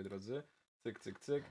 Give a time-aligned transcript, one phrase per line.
[0.00, 0.42] moi drodzy.
[0.82, 1.44] Cyk, cyk, cyk.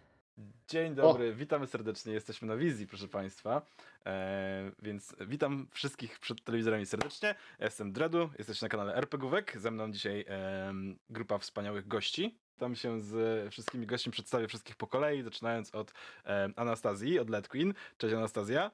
[0.67, 2.13] Dzień dobry, witamy serdecznie.
[2.13, 3.61] Jesteśmy na wizji, proszę Państwa.
[4.05, 7.35] E, więc witam wszystkich przed telewizorami serdecznie.
[7.59, 9.59] Jestem Dredu, jesteście na kanale RPGówek.
[9.59, 12.39] Ze mną dzisiaj em, grupa wspaniałych gości.
[12.57, 13.13] Tam się z
[13.51, 17.73] wszystkimi gośćmi przedstawię wszystkich po kolei, zaczynając od em, Anastazji, od Led Queen.
[17.97, 18.71] Cześć Anastazja.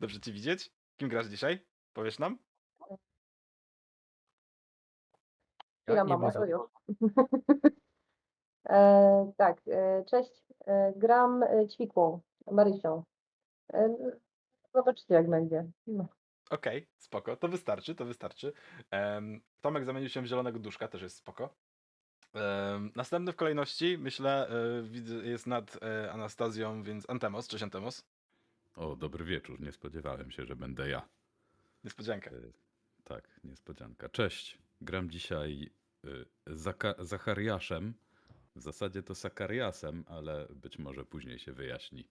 [0.00, 0.70] Dobrze Cię widzieć.
[0.96, 1.58] Kim grasz dzisiaj?
[1.92, 2.38] Powiesz nam?
[5.88, 6.40] Można.
[6.40, 6.62] to już.
[8.68, 10.44] e, tak, e, cześć.
[10.66, 12.20] E, gram e, ćwikłą,
[12.50, 13.02] Marysią.
[13.72, 13.96] E,
[14.74, 15.64] zobaczycie, jak będzie.
[15.86, 16.06] No.
[16.50, 18.52] Okej, spoko, to wystarczy, to wystarczy.
[18.90, 21.54] Em, Tomek zamienił się w zielonego duszka, też jest spoko.
[22.34, 27.48] Em, następny w kolejności, myślę, e, widzę, jest nad e, Anastazją, więc Antemos.
[27.48, 28.04] Cześć Antemos.
[28.76, 29.60] O, dobry wieczór.
[29.60, 31.08] Nie spodziewałem się, że będę ja.
[31.84, 32.30] Niespodzianka.
[32.30, 32.34] E,
[33.04, 34.08] Tak, niespodzianka.
[34.08, 34.63] Cześć.
[34.84, 35.70] Gram dzisiaj
[36.04, 37.94] y, Zaka- Zachariaszem.
[38.56, 42.08] W zasadzie to Sakariasem, ale być może później się wyjaśni,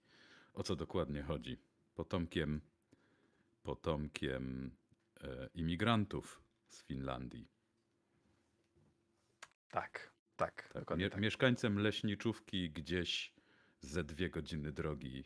[0.54, 1.58] o co dokładnie chodzi.
[1.94, 2.60] Potomkiem,
[3.62, 4.70] potomkiem
[5.20, 7.48] e, imigrantów z Finlandii.
[9.70, 11.20] Tak, tak, Tak, mie- tak.
[11.20, 13.34] Mieszkańcem leśniczówki gdzieś
[13.80, 15.24] ze dwie godziny drogi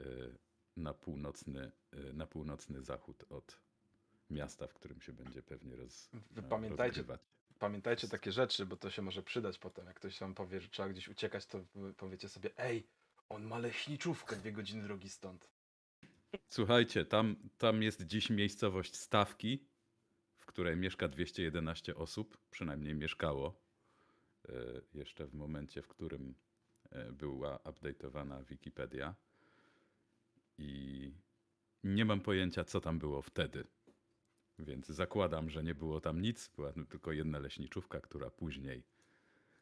[0.00, 0.38] y,
[0.76, 3.60] na północny, y, na północny zachód od
[4.30, 7.20] miasta, w którym się będzie pewnie roz, e, pamiętajcie, rozgrywać.
[7.58, 9.86] pamiętajcie takie rzeczy, bo to się może przydać potem.
[9.86, 11.64] Jak ktoś wam powie, że trzeba gdzieś uciekać, to
[11.96, 12.86] powiecie sobie, ej,
[13.28, 15.48] on ma leśniczówkę dwie godziny drogi stąd.
[16.46, 19.66] Słuchajcie, tam, tam jest dziś miejscowość Stawki,
[20.36, 23.60] w której mieszka 211 osób, przynajmniej mieszkało
[24.48, 24.52] e,
[24.94, 26.34] jeszcze w momencie, w którym
[26.90, 29.14] e, była update'owana Wikipedia.
[30.58, 31.12] I
[31.84, 33.64] nie mam pojęcia, co tam było wtedy.
[34.58, 38.82] Więc zakładam, że nie było tam nic, była tylko jedna leśniczówka, która później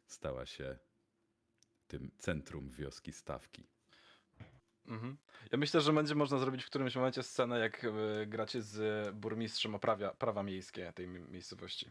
[0.07, 0.79] stała się
[1.89, 3.67] tym centrum wioski Stawki.
[4.87, 5.17] Mhm.
[5.53, 9.75] Ja myślę, że będzie można zrobić w którymś momencie scenę, jak e, gracie z burmistrzem
[9.75, 11.91] o prawa, prawa miejskie tej mi- miejscowości.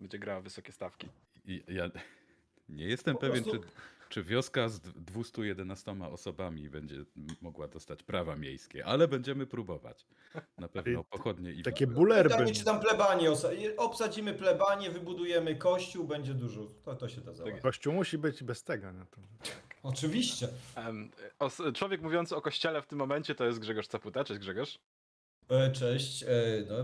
[0.00, 1.08] Będzie grała wysokie stawki.
[1.44, 1.90] I ja
[2.68, 3.68] nie jestem Po pewien, prostu- czy,
[4.08, 7.04] czy wioska z d- 211 osobami będzie
[7.40, 10.06] mogła dostać prawa miejskie, ale będziemy próbować.
[10.58, 12.30] Na pewno pochodnie i Takie bulerby.
[12.34, 16.66] Pytanie, czy tam plebanie, osa- obsadzimy plebanie, wybudujemy kościół, będzie dużo.
[16.84, 17.62] To, to się da załatwić.
[17.62, 18.92] Kościół musi być bez tego.
[18.92, 19.16] No to...
[19.82, 20.48] Oczywiście.
[20.76, 24.24] Em, os- człowiek mówiący o kościele w tym momencie to jest Grzegorz Caputa.
[24.24, 24.78] Cześć Grzegorz.
[25.48, 26.22] E, Cześć.
[26.22, 26.28] E,
[26.68, 26.74] No,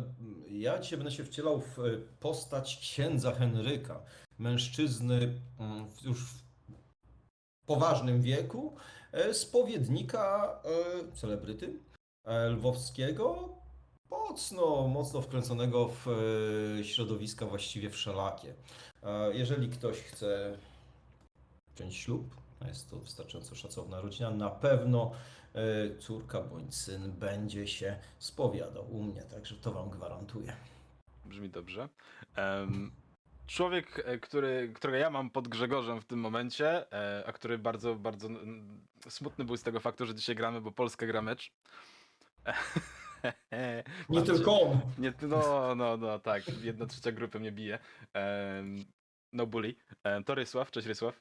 [0.49, 1.83] ja dzisiaj będę się wcielał w e,
[2.21, 4.03] postać księdza Henryka.
[4.39, 6.44] Mężczyzny mm, w- już w
[7.67, 8.77] poważnym wieku,
[9.13, 11.79] e, spowiednika, e, celebryty
[12.25, 13.49] e, lwowskiego,
[14.11, 16.07] mocno, mocno wkręconego w
[16.83, 18.55] środowiska właściwie wszelakie.
[19.33, 20.59] Jeżeli ktoś chce
[21.77, 22.35] wziąć ślub,
[22.67, 25.11] jest to wystarczająco szacowna rodzina, na pewno
[26.01, 30.57] córka bądź syn będzie się spowiadał u mnie, także to wam gwarantuję.
[31.25, 31.89] Brzmi dobrze.
[33.47, 37.95] Człowiek, e, który, którego ja mam pod Grzegorzem w tym momencie, e, a który bardzo,
[37.95, 38.29] bardzo
[39.09, 41.53] smutny był z tego faktu, że dzisiaj gramy, bo Polska gra mecz.
[44.09, 44.81] Nie tylko on.
[44.99, 46.43] Nie, no, no, no, tak.
[46.63, 47.79] Jedna trzecia grupy mnie bije.
[49.33, 49.75] No bully.
[50.05, 50.71] Em, to Rysław.
[50.71, 51.21] Cześć Rysław.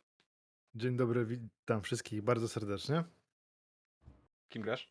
[0.75, 3.03] Dzień dobry, witam wszystkich bardzo serdecznie.
[4.49, 4.89] Kim grasz?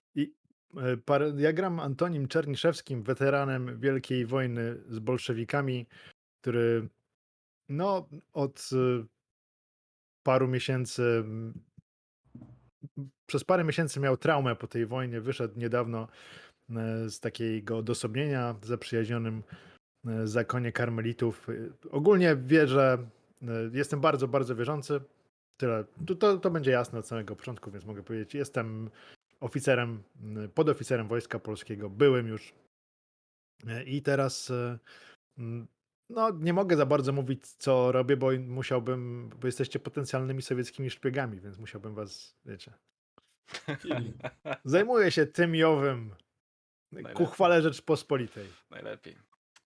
[0.76, 5.87] E, Parę, ja gram Antonim Czerniszewskim, weteranem Wielkiej Wojny z bolszewikami,
[6.41, 6.88] który
[7.72, 9.05] no, od e,
[10.22, 11.25] paru miesięcy,
[13.27, 16.09] przez parę miesięcy miał traumę po tej wojnie, wyszedł niedawno
[16.71, 19.43] e, z takiego odosobnienia zaprzyjaźnionym
[20.06, 21.49] e, zakonie karmelitów.
[21.49, 21.53] E,
[21.91, 23.06] Ogólnie wierzę,
[23.43, 25.00] e, jestem bardzo, bardzo wierzący.
[25.56, 25.84] Tyle.
[26.06, 28.91] To, to, to będzie jasne od samego początku, więc mogę powiedzieć, jestem
[29.41, 30.03] oficerem,
[30.55, 32.55] podoficerem Wojska Polskiego, byłem już.
[33.87, 34.53] I teraz
[36.11, 41.41] no, nie mogę za bardzo mówić, co robię, bo musiałbym, bo jesteście potencjalnymi sowieckimi szpiegami,
[41.41, 42.73] więc musiałbym was, wiecie.
[44.65, 47.26] Zajmuję się tym i owym ku Najlepiej.
[47.26, 48.49] chwale Rzeczpospolitej.
[48.71, 49.17] Najlepiej.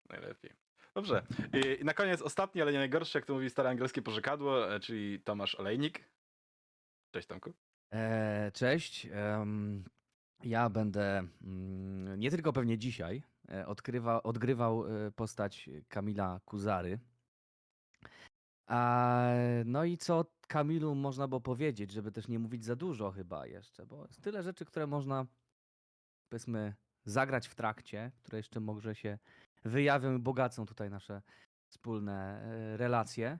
[0.08, 0.50] Najlepiej.
[0.94, 1.26] Dobrze.
[1.54, 4.80] I, I na koniec ostatni, ale nie najgorszy, jak to mówi stare angielskie pożykadło, e,
[4.80, 6.04] czyli Tomasz Olejnik.
[7.14, 7.54] Cześć Tomku.
[7.92, 9.06] E, cześć.
[9.12, 9.84] em,
[10.42, 13.22] ja będę mm, nie tylko pewnie dzisiaj
[13.66, 16.98] odkrywa, odgrywał e, postać Kamila Kuzary.
[18.66, 19.30] A,
[19.64, 23.86] no i co Kamilu można było powiedzieć, żeby też nie mówić za dużo chyba jeszcze,
[23.86, 25.26] bo jest tyle rzeczy, które można
[26.28, 29.18] powiedzmy zagrać w trakcie, które jeszcze może się
[29.64, 31.22] wyjawią i bogacą tutaj nasze
[31.68, 33.38] wspólne e, relacje.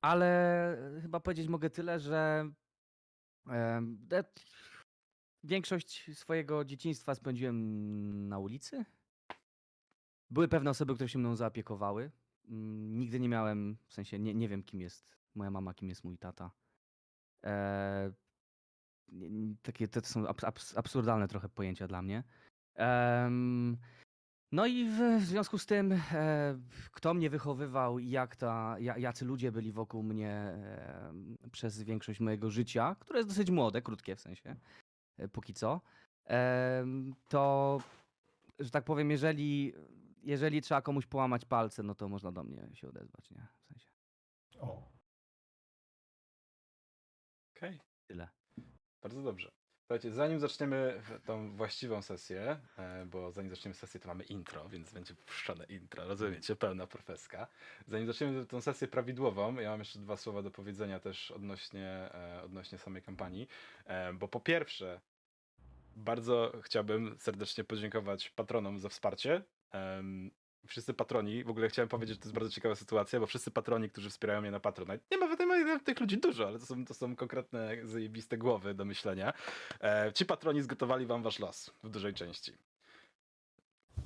[0.00, 2.50] Ale chyba powiedzieć mogę tyle, że
[3.82, 4.24] de-
[5.44, 8.84] większość swojego dzieciństwa spędziłem na ulicy.
[10.34, 12.10] Były pewne osoby, które się mną zaopiekowały.
[12.48, 16.04] Mm, Nigdy nie miałem, w sensie nie, nie wiem, kim jest moja mama, kim jest
[16.04, 16.50] mój tata.
[17.44, 18.12] E,
[19.08, 22.24] nie- takie to są abs- abs- absurdalne trochę pojęcia dla mnie.
[22.74, 23.76] Em,
[24.52, 26.58] no i w, w związku z tym, e,
[26.90, 32.20] kto mnie wychowywał i jak ta, ja- jacy ludzie byli wokół mnie em, przez większość
[32.20, 34.56] mojego życia, które jest dosyć młode, krótkie w sensie,
[35.18, 35.80] e, póki co,
[37.28, 37.78] to,
[38.58, 39.72] że tak powiem, jeżeli,
[40.24, 43.46] jeżeli trzeba komuś połamać palce, no to można do mnie się odezwać, nie?
[43.62, 43.88] W sensie,
[44.60, 44.92] O.
[47.56, 48.28] Okej, tyle.
[49.02, 49.50] bardzo dobrze.
[49.86, 54.68] Słuchajcie, zanim zaczniemy w- tą właściwą sesję, e, bo zanim zaczniemy sesję, to mamy intro,
[54.68, 57.46] więc będzie puszczone intro, rozumiecie, pełna profeska.
[57.86, 62.42] Zanim zaczniemy tą sesję prawidłową, ja mam jeszcze dwa słowa do powiedzenia też odnośnie, e,
[62.44, 63.48] odnośnie samej kampanii,
[63.84, 65.00] e, bo po pierwsze,
[65.96, 69.42] bardzo chciałbym serdecznie podziękować patronom za wsparcie.
[69.74, 70.30] Em,
[70.66, 73.90] Wszyscy patroni, w ogóle chciałem powiedzieć, że to jest bardzo ciekawa sytuacja, bo wszyscy patroni,
[73.90, 76.84] którzy wspierają mnie na Patronite, nie ma w tym tych ludzi dużo, ale to są,
[76.84, 79.32] to są konkretne, zajebiste głowy do myślenia.
[79.80, 82.52] E, ci patroni zgotowali wam wasz los w dużej części.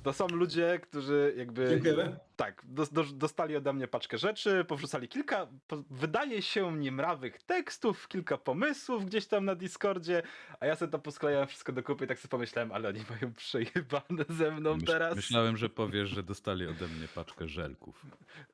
[0.03, 1.69] To są ludzie, którzy jakby.
[1.69, 2.19] Dziękujemy.
[2.35, 8.07] Tak, dos, dos, dostali ode mnie paczkę rzeczy, powrzucali kilka, po, wydaje się, niemrawych tekstów,
[8.07, 10.23] kilka pomysłów gdzieś tam na Discordzie,
[10.59, 13.33] a ja sobie to posklejałem wszystko do kupy i tak sobie pomyślałem, ale oni mają
[13.33, 15.15] przejebane ze mną Myśl, teraz.
[15.15, 18.05] Myślałem, że powiesz, że dostali ode mnie paczkę żelków.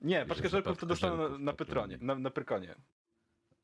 [0.01, 1.53] Nie, paczkę żelków to dostaną na, na.
[1.53, 2.75] Pytronie, na, na Pyrkonie.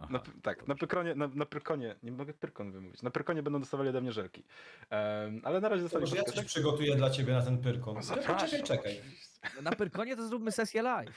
[0.02, 0.80] Aha, Na, p- tak, na dobrze.
[0.80, 4.44] Pyrkonie, na, na Pyrkonie, nie mogę Pyrkon wymówić, na Pyrkonie będą dostawali ode mnie żelki.
[4.90, 6.48] Em, ale na razie dostali może ja coś rzeczy.
[6.48, 7.96] przygotuję dla ciebie na ten pyrkon.
[7.96, 8.98] No Ale Poczekaj, czekaj.
[9.00, 9.62] oczywiście.
[9.62, 11.14] Na Pyrkonie to zróbmy sesję live.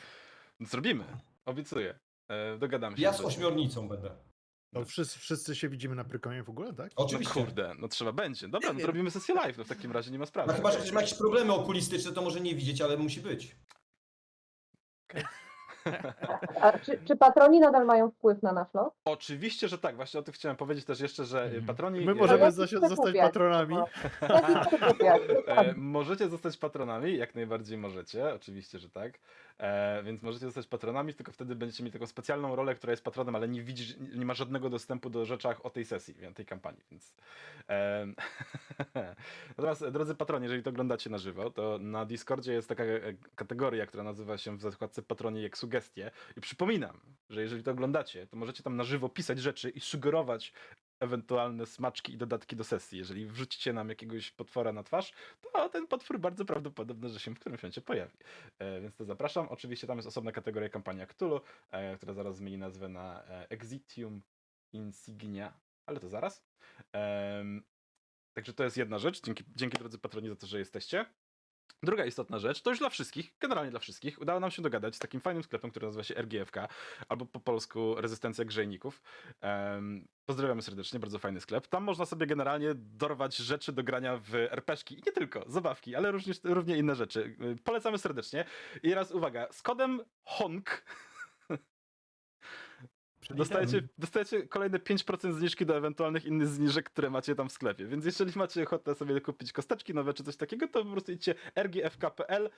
[0.61, 1.05] Zrobimy,
[1.45, 1.99] obiecuję.
[2.29, 3.03] E, dogadamy się.
[3.03, 4.11] Ja z ośmiornicą będę.
[4.75, 6.93] To wszyscy, wszyscy się widzimy na Prykonie w ogóle, tak?
[6.99, 7.35] No Oczywiście.
[7.35, 8.49] kurde, no trzeba będzie.
[8.49, 10.49] Dobra, no zrobimy sesję live, no w takim razie nie ma sprawy.
[10.49, 13.57] No chyba, że ktoś ma jakieś problemy okulistyczne, to może nie widzieć, ale musi być.
[16.61, 18.93] A czy, czy patroni nadal mają wpływ na nasz los?
[19.05, 19.97] Oczywiście, że tak.
[19.97, 21.65] Właśnie o tym chciałem powiedzieć też jeszcze, że Mhm.
[21.65, 22.01] e, patroni...
[22.01, 23.17] My e, możemy chcę zostać kupiać.
[23.27, 23.77] patronami.
[25.47, 29.13] E, możecie zostać patronami, jak najbardziej możecie, oczywiście, że tak.
[29.59, 33.37] E, więc możecie zostać patronami, tylko wtedy będziecie mieli taką specjalną rolę, która jest patronem,
[33.37, 37.15] ale nie widzisz, nie ma żadnego dostępu do rzeczach o tej sesji, tej kampanii, więc.
[37.69, 38.07] E,
[39.49, 43.01] Natomiast, drodzy patroni, jeżeli to oglądacie na żywo, to na Discordzie jest taka e,
[43.35, 46.11] kategoria, która nazywa się w zakładce patroni jak sugestie.
[46.37, 50.53] I przypominam, że jeżeli to oglądacie, to możecie tam na żywo pisać rzeczy i sugerować
[51.01, 52.99] ewentualne smaczki i dodatki do sesji.
[52.99, 57.39] Jeżeli wrzucicie nam jakiegoś potwora na twarz, to ten potwór bardzo prawdopodobne, że się w
[57.39, 58.17] którymś momencie pojawi.
[58.59, 59.49] E, więc to zapraszam.
[59.49, 64.23] Oczywiście tam jest osobna kategoria kampania Cthulhu, e, która zaraz zmieni nazwę na e, Exitium
[64.73, 66.45] Insignia, ale to zaraz.
[68.35, 69.23] Także to jest jedna rzecz.
[69.23, 71.07] Dzięki, dzięki drodzy patroni za to, że jesteście.
[71.83, 74.99] Druga istotna rzecz, to już dla wszystkich, generalnie dla wszystkich, udało nam się dogadać z
[74.99, 76.69] takim fajnym sklepem, który nazywa się RGFK,
[77.09, 79.03] albo po polsku Rezystencja Grzejników.
[79.41, 81.67] Em, pozdrawiamy serdecznie, bardzo fajny sklep.
[81.67, 86.11] Tam można sobie generalnie dorwać rzeczy do grania w RPszki i nie tylko, zabawki, ale
[86.11, 87.37] również, równie inne rzeczy.
[87.43, 88.45] Y, Polecamy serdecznie.
[88.83, 90.85] I teraz uwaga, z kodem HONK
[93.31, 97.87] dostajecie, dostajecie kolejne 5% zniżki do ewentualnych innych zniżek, które macie tam w sklepie.
[97.87, 101.35] Więc jeżeli macie ochotę sobie kupić kosteczki nowe czy coś takiego, to po prostu idźcie
[101.57, 102.51] rgfk.pl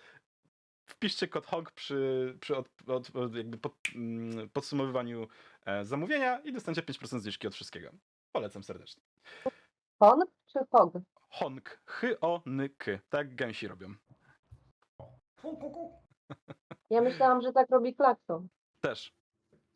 [0.87, 5.29] wpiszcie kod HONK przy, przy od, od, jakby pod, mm, podsumowywaniu
[5.67, 7.91] e, zamówienia i dostaniecie 5% zniżki od wszystkiego.
[8.33, 9.03] Polecam serdecznie.
[9.99, 10.93] Hon czy Hog?
[11.29, 11.81] Honk.
[11.87, 12.99] Hy-o-ny-k.
[13.09, 13.95] Tak gęsi robią.
[16.91, 18.49] Ja myślałam, że tak robi klakson.
[18.81, 19.13] Też.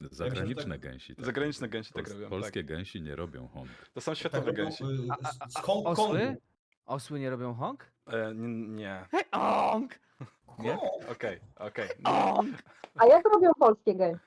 [0.00, 1.16] Zagraniczne gęsi.
[1.16, 2.30] tak Zagraniczne gęsi tak Pols- robią, tak.
[2.30, 3.68] Polskie gęsi nie robią honk.
[3.92, 4.84] To są Tak światowe robią, gęsi.
[4.84, 5.16] y, A-
[5.56, 6.36] a- Hong osły?
[6.86, 7.86] Osły nie robią honk?
[8.06, 9.04] E, nie.
[9.10, 9.98] Hej, honk!
[10.58, 10.78] Nie?
[11.12, 11.88] Okej, okej.
[12.96, 14.20] A jak robią polskie gęsi?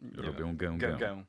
[0.00, 1.24] Nie Robią gę, Gę, gę.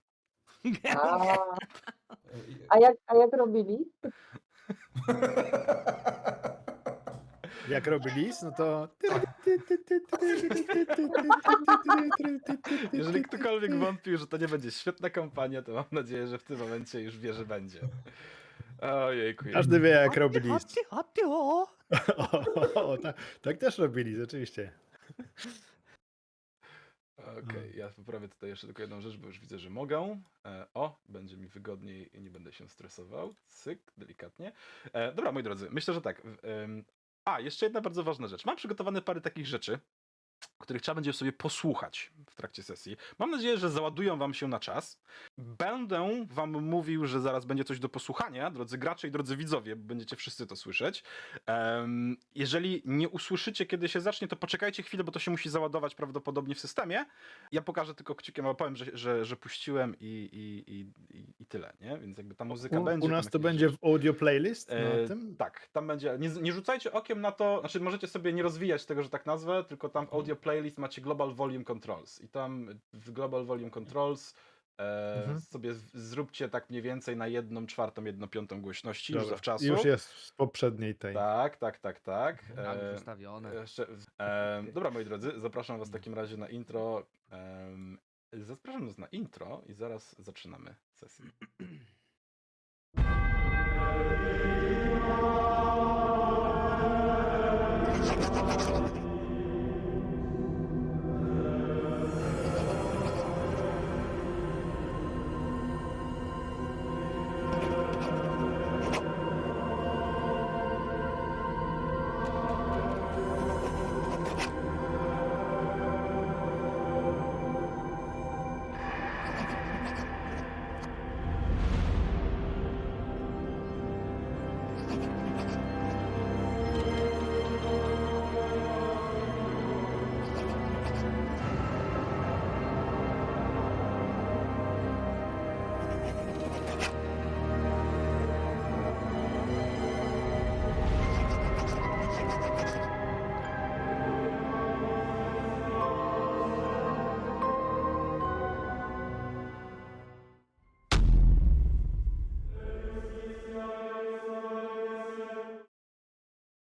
[0.99, 1.35] A,
[2.69, 3.91] a, jak, a jak robili?
[7.69, 8.89] Jak robi lis, no to...
[12.93, 16.59] Jeżeli ktokolwiek wątpił, że to nie będzie świetna kampania, to mam nadzieję, że w tym
[16.59, 17.79] momencie już wie, że będzie.
[18.81, 19.45] Ojejku.
[19.53, 20.51] Każdy wie, jak robi lis.
[20.51, 21.67] Chodźcie, chodźcie, o!
[22.17, 24.71] O, o, tak, tak też robi lis, oczywiście.
[27.17, 30.21] Okej, ja poprawię tutaj jeszcze tylko jedną rzecz, bo już widzę, że mogę.
[30.45, 33.35] E, o, będzie mi wygodniej i nie będę się stresował.
[33.47, 34.51] Cyk, delikatnie.
[34.93, 36.21] E, dobra, moi drodzy, myślę, że tak.
[36.43, 36.83] em,
[37.33, 38.45] a, jeszcze jedna bardzo ważna rzecz.
[38.45, 39.79] Mam przygotowane parę takich rzeczy,
[40.59, 42.97] których trzeba będzie sobie posłuchać w trakcie sesji.
[43.19, 44.99] Mam nadzieję, że załadują wam się na czas.
[45.37, 50.15] Będę wam mówił, że zaraz będzie coś do posłuchania, drodzy gracze i drodzy widzowie, będziecie
[50.15, 51.03] wszyscy to słyszeć.
[51.45, 55.95] Em, jeżeli nie usłyszycie, kiedy się zacznie, to poczekajcie chwilę, bo to się musi załadować
[55.95, 57.05] prawdopodobnie w systemie.
[57.51, 60.91] Ja pokażę tylko kciukiem, ale powiem, że, że, że puściłem i, i, i,
[61.39, 61.97] i, tyle, nie?
[61.97, 63.07] Więc jakby ta muzyka U, będzie.
[63.07, 65.35] u nas to jakieś będzie w audio playlist E, tym?
[65.35, 66.17] Tak, tam będzie.
[66.19, 69.63] Nie, nie rzucajcie okiem na to, znaczy możecie sobie nie rozwijać tego, że tak nazwę,
[69.63, 72.21] tylko tam w audio playlist macie Global Volume Controls.
[72.21, 74.33] I tam w Global Volume Controls
[74.77, 75.39] e, Mhm.
[75.41, 79.65] sobie zróbcie tak mniej więcej na jedną czwartą, jedną piątą głośności już Dobra, zawczasu.
[79.65, 81.15] Już jest z poprzedniej tej.
[81.15, 82.43] Tak, tak, tak, tak.
[82.49, 83.55] Już E, ustawione.
[83.55, 83.87] jeszcze,
[84.19, 87.05] e, dobra, moi drodzy, zapraszam was w takim razie na intro.
[87.31, 87.97] em,
[88.33, 91.25] zapraszam was na intro i zaraz zaczynamy sesję.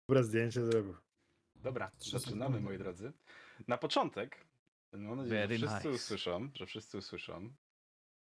[0.10, 0.98] Dobre zdjęcie zrobił.
[1.56, 3.14] Dobra, zaczynamy, moi drodzy.
[3.68, 4.46] Na początek,
[4.94, 6.04] mam nadzieję, Very że wszyscy nice.
[6.04, 7.54] usłyszą, że wszyscy usłyszą.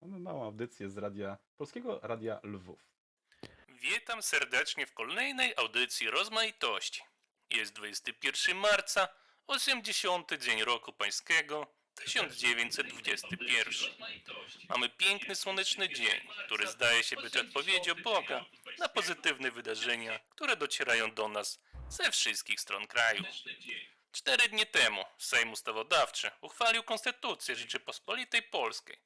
[0.03, 2.81] Mamy małą audycję z radia, Polskiego Radia Lwów.
[3.69, 7.03] Witam serdecznie w kolejnej audycji rozmaitości.
[7.51, 9.09] Jest 21 marca,
[9.47, 10.33] 80.
[10.39, 13.91] dzień roku pańskiego, 1921.
[14.69, 18.45] Mamy piękny słoneczny dzień, który zdaje się być odpowiedzią Boga
[18.79, 23.25] na pozytywne wydarzenia, które docierają do nas ze wszystkich stron kraju.
[24.13, 28.99] Cztery dni temu Sejm Ustawodawczy uchwalił Konstytucję Rzeczypospolitej Polskiej,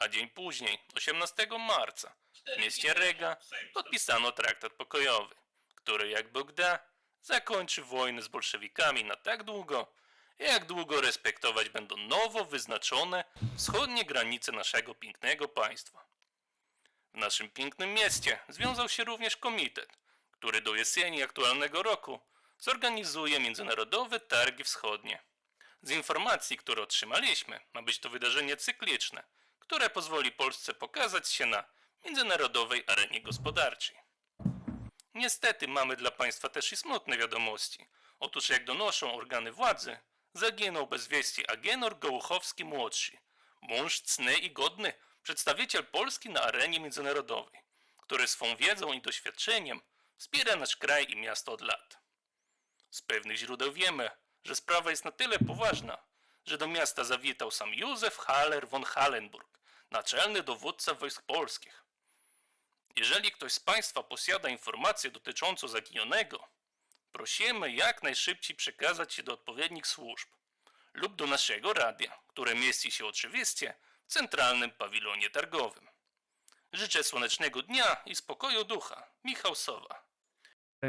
[0.00, 2.14] a dzień później, 18 marca,
[2.56, 3.36] w mieście Rega
[3.74, 5.34] podpisano traktat pokojowy,
[5.74, 6.78] który jak Bóg da,
[7.22, 9.92] zakończy wojnę z bolszewikami na tak długo,
[10.38, 13.24] jak długo respektować będą nowo wyznaczone
[13.56, 16.04] wschodnie granice naszego pięknego państwa.
[17.14, 20.03] W naszym pięknym mieście związał się również komitet,
[20.44, 22.20] który do jesieni aktualnego roku
[22.58, 25.22] zorganizuje międzynarodowe targi wschodnie.
[25.82, 29.24] Z informacji, które otrzymaliśmy, ma być to wydarzenie cykliczne,
[29.58, 31.64] które pozwoli Polsce pokazać się na
[32.04, 33.96] międzynarodowej arenie gospodarczej.
[35.14, 37.86] Niestety mamy dla Państwa też i smutne wiadomości.
[38.20, 39.98] Otóż jak donoszą organy władzy,
[40.34, 43.18] zaginął bez wieści Agenor Gołuchowski-młodszy,
[43.62, 47.60] mąż cny i godny, przedstawiciel Polski na arenie międzynarodowej,
[48.02, 49.80] który swą wiedzą i doświadczeniem
[50.16, 51.98] wspiera nasz kraj i miasto od lat.
[52.90, 54.10] Z pewnych źródeł wiemy,
[54.44, 55.98] że sprawa jest na tyle poważna,
[56.46, 59.58] że do miasta zawitał sam Józef Haller von Hallenburg,
[59.90, 61.84] naczelny dowódca wojsk polskich.
[62.96, 66.48] Jeżeli ktoś z Państwa posiada informację dotyczącą zaginionego,
[67.12, 70.28] prosimy jak najszybciej przekazać je do odpowiednich służb
[70.94, 73.74] lub do naszego radia, które mieści się oczywiście
[74.06, 75.88] w centralnym pawilonie targowym.
[76.72, 79.10] Życzę słonecznego dnia i spokoju ducha.
[79.24, 80.03] Michał Sowa.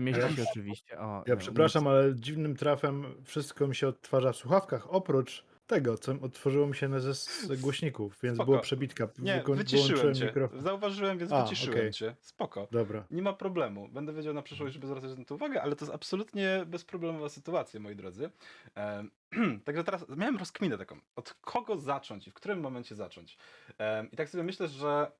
[0.01, 0.99] Mieści się oczywiście.
[0.99, 5.97] O, Ja no, przepraszam, ale dziwnym trafem wszystko mi się odtwarza w słuchawkach, oprócz tego,
[5.97, 8.51] co otworzyło mi się na ze z głośników, więc Spoko.
[8.51, 9.07] było przebitka.
[9.19, 10.25] Nie, Wyko- wyciszyłem wyłączyłem cię.
[10.25, 10.61] mikrofon.
[10.61, 11.91] Zauważyłem, więc A, wyciszyłem okej.
[11.91, 12.15] cię.
[12.21, 12.67] Spoko.
[12.71, 13.05] Dobra.
[13.11, 13.87] Nie ma problemu.
[13.87, 17.79] Będę wiedział na przyszłość, żeby zwracać na to uwagę, ale to jest absolutnie bezproblemowa sytuacja,
[17.79, 18.29] moi drodzy.
[18.75, 19.11] Em,
[19.65, 23.37] Także teraz miałem rozkminę taką, od kogo zacząć i w którym momencie zacząć.
[23.77, 25.11] Em, I tak sobie myślę, że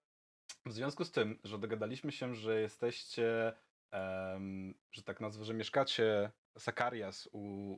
[0.65, 3.53] w związku z tym, że dogadaliśmy się, że jesteście,
[3.92, 7.77] em, że tak nazwę, że mieszkacie Sakarias u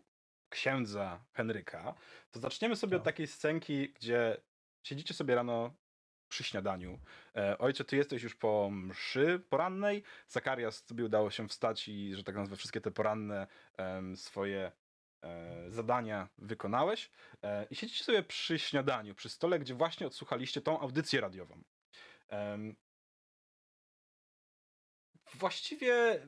[0.49, 1.93] księdza Henryka,
[2.31, 3.13] to zaczniemy sobie od Tak.
[3.13, 4.37] takiej scenki, gdzie
[4.83, 5.73] siedzicie sobie rano
[6.29, 6.99] przy śniadaniu.
[7.35, 10.03] E, ojcze, ty jesteś już po mszy porannej.
[10.27, 13.47] Zakarias, tobie udało się wstać i, że tak nazwę, wszystkie te poranne
[14.15, 14.71] swoje
[15.23, 17.11] e, zadania wykonałeś.
[17.43, 21.63] E, I siedzicie sobie przy śniadaniu, przy stole, gdzie właśnie odsłuchaliście tą audycję radiową.
[22.27, 22.75] Em,
[25.35, 26.21] właściwie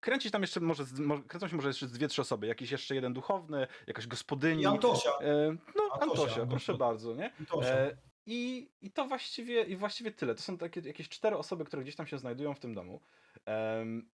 [0.00, 0.84] kręcić tam jeszcze może,
[1.28, 4.62] kręcą się może jeszcze dwie, trzy osoby, jakiś jeszcze jeden duchowny, jakaś gospodyni.
[4.62, 5.10] I Antosia.
[5.10, 7.32] E, no, Antosia, Antosia, proszę bardzo, nie?
[7.40, 7.68] Antosia.
[7.68, 10.34] E, i, I to właściwie, i właściwie tyle.
[10.34, 13.00] To są takie jakieś cztery osoby, które gdzieś tam się znajdują w tym domu.
[13.44, 14.10] Em,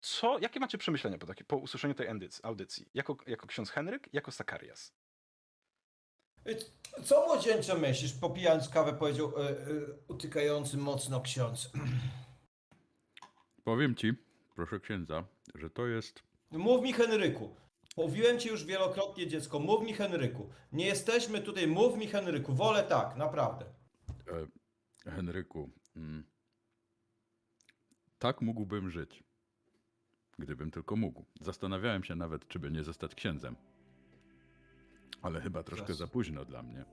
[0.00, 2.44] co, jakie macie przemyślenia po, takie, po usłyszeniu tej audycji?
[2.44, 2.90] audycji?
[2.94, 4.92] Jako, jako ksiądz Henryk, jako Sakarias?
[6.46, 6.58] Y,
[7.04, 8.12] Co młodzieńcze myślisz?
[8.12, 9.54] Popijając kawę powiedział e, e,
[10.08, 11.70] utykający mocno ksiądz.
[13.64, 14.12] Powiem ci,
[14.54, 17.56] proszę księdza, że to jest Mów mi Henryku.
[17.96, 20.50] Mówiłem ci już wielokrotnie dziecko, mów mi Henryku.
[20.72, 22.54] Nie jesteśmy tutaj, mów mi Henryku.
[22.54, 23.64] Wolę tak, naprawdę.
[25.06, 26.24] E, Henryku, mm,
[28.18, 29.24] tak mógłbym żyć.
[30.38, 31.24] Gdybym tylko mógł.
[31.40, 33.56] Zastanawiałem się nawet, czy by nie zostać księdzem.
[35.22, 36.84] Ale chyba troszkę za późno dla mnie.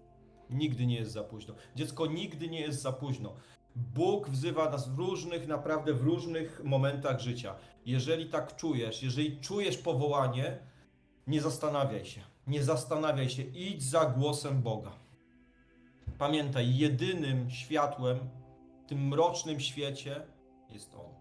[0.50, 1.54] Nigdy nie jest za późno.
[1.76, 3.34] Dziecko nigdy nie jest za późno.
[3.76, 7.56] Bóg wzywa nas w różnych, naprawdę w różnych momentach życia.
[7.86, 10.60] Jeżeli tak czujesz, jeżeli czujesz powołanie,
[11.28, 12.22] nie zastanawiaj się.
[12.48, 14.92] Nie zastanawiaj się, idź za głosem Boga.
[16.18, 18.20] Pamiętaj, jedynym światłem
[18.84, 20.22] w tym mrocznym świecie
[20.70, 21.16] jest On.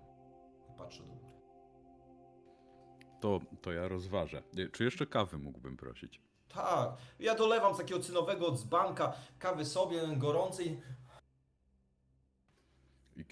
[0.78, 1.26] Patrzę do góry.
[3.20, 4.42] To, to ja rozważę.
[4.72, 6.25] Czy jeszcze kawy mógłbym prosić?
[6.48, 10.80] Tak, ja dolewam z takiego cynowego dzbanka kawy sobie gorącej.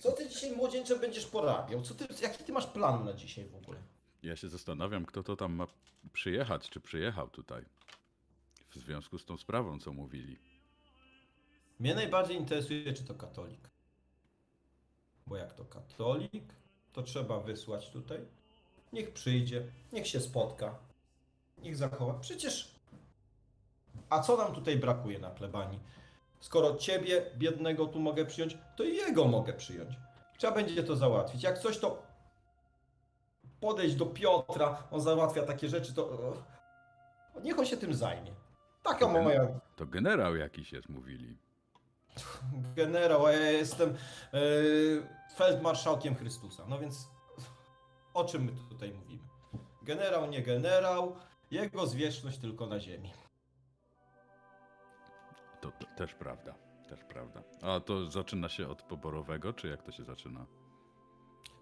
[0.00, 1.82] Co ty dzisiaj młodzieńcze będziesz porabiał?
[1.82, 3.82] Co ty, jaki ty masz plan na dzisiaj w ogóle?
[4.22, 5.66] Ja się zastanawiam, kto to tam ma
[6.12, 7.64] przyjechać, czy przyjechał tutaj.
[8.70, 10.38] W związku z tą sprawą, co mówili.
[11.80, 13.70] Mnie najbardziej interesuje, czy to katolik.
[15.26, 16.44] Bo jak to katolik,
[16.92, 18.18] to trzeba wysłać tutaj.
[18.92, 20.78] Niech przyjdzie, niech się spotka,
[21.58, 22.14] niech zachowa.
[22.14, 22.73] Przecież,
[24.10, 25.80] a co nam tutaj brakuje na plebanii?
[26.40, 29.94] Skoro ciebie, biednego, tu mogę przyjąć, to i jego mogę przyjąć.
[30.38, 31.42] Trzeba będzie to załatwić.
[31.42, 32.02] Jak coś, to
[33.60, 36.32] podejść do Piotra, on załatwia takie rzeczy, to
[37.42, 38.30] niech on się tym zajmie.
[38.82, 39.46] Taka moja
[39.76, 41.36] To generał jakiś jest, mówili.
[42.76, 43.90] generał, a ja jestem
[44.34, 44.38] e,
[45.36, 46.62] feldmarszałkiem Chrystusa.
[46.68, 47.08] No więc
[48.14, 49.22] o czym my tutaj mówimy?
[49.82, 51.16] Generał, nie generał,
[51.50, 53.12] jego zwierzchność tylko na ziemi.
[55.64, 56.54] To, to też prawda.
[56.88, 57.42] Też prawda.
[57.62, 60.46] A to zaczyna się od poborowego, czy jak to się zaczyna?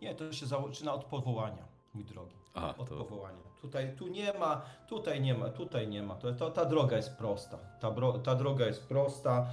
[0.01, 2.37] Nie, to się zaczyna od powołania, mój drogi.
[2.55, 3.43] A, Od to powołania.
[3.61, 6.15] Tutaj, tu nie ma, tutaj nie ma, tutaj nie ma.
[6.15, 7.59] To, to, ta droga jest prosta.
[7.81, 9.47] Ta, bro, ta droga jest prosta,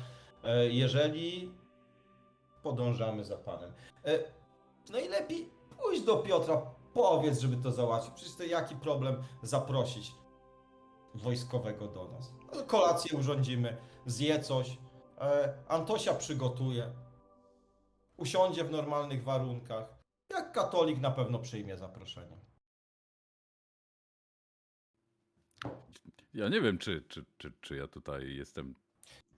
[0.44, 1.52] e, jeżeli
[2.64, 3.74] podążamy za Panem.
[4.06, 4.20] E,
[4.92, 5.50] najlepiej
[5.84, 6.62] pójść do Piotra,
[6.94, 8.14] powiedz, żeby to załatwić.
[8.14, 10.12] Przecież to jaki problem zaprosić
[11.16, 12.34] wojskowego do nas.
[12.68, 13.78] Kolację urządzimy,
[14.10, 14.78] zje coś,
[15.22, 16.91] e, Antosia przygotuje,
[18.17, 19.86] usiądzie w normalnych warunkach.
[20.30, 22.38] Jak katolik na pewno przyjmie zaproszenie.
[26.34, 28.76] ja nie wiem, czy, czy, czy, czy ja tutaj jestem.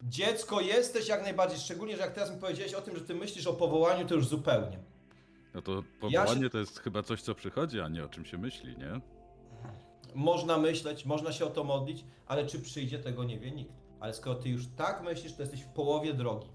[0.04, 3.48] Dziecko jesteś jak najbardziej, szczególnie, że jak teraz mi powiedziałeś o tym, że ty myślisz
[3.48, 4.80] o powołaniu, to już zupełnie.
[5.54, 8.26] No to Ja powołanie się- to jest chyba coś, co przychodzi, a nie o czym
[8.26, 9.02] się myśli, nie?
[10.16, 13.81] Można myśleć, można się o to modlić, ale czy przyjdzie, tego nie wie nikt.
[14.02, 16.50] Ale skoro ty już tak myślisz, to jesteś w połowie drogi.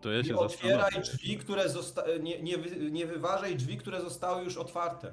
[0.00, 4.00] To ja się Nie otwieraj drzwi, które zosta- nie, nie, wy- nie wyważaj drzwi, które
[4.00, 5.12] zostały już otwarte.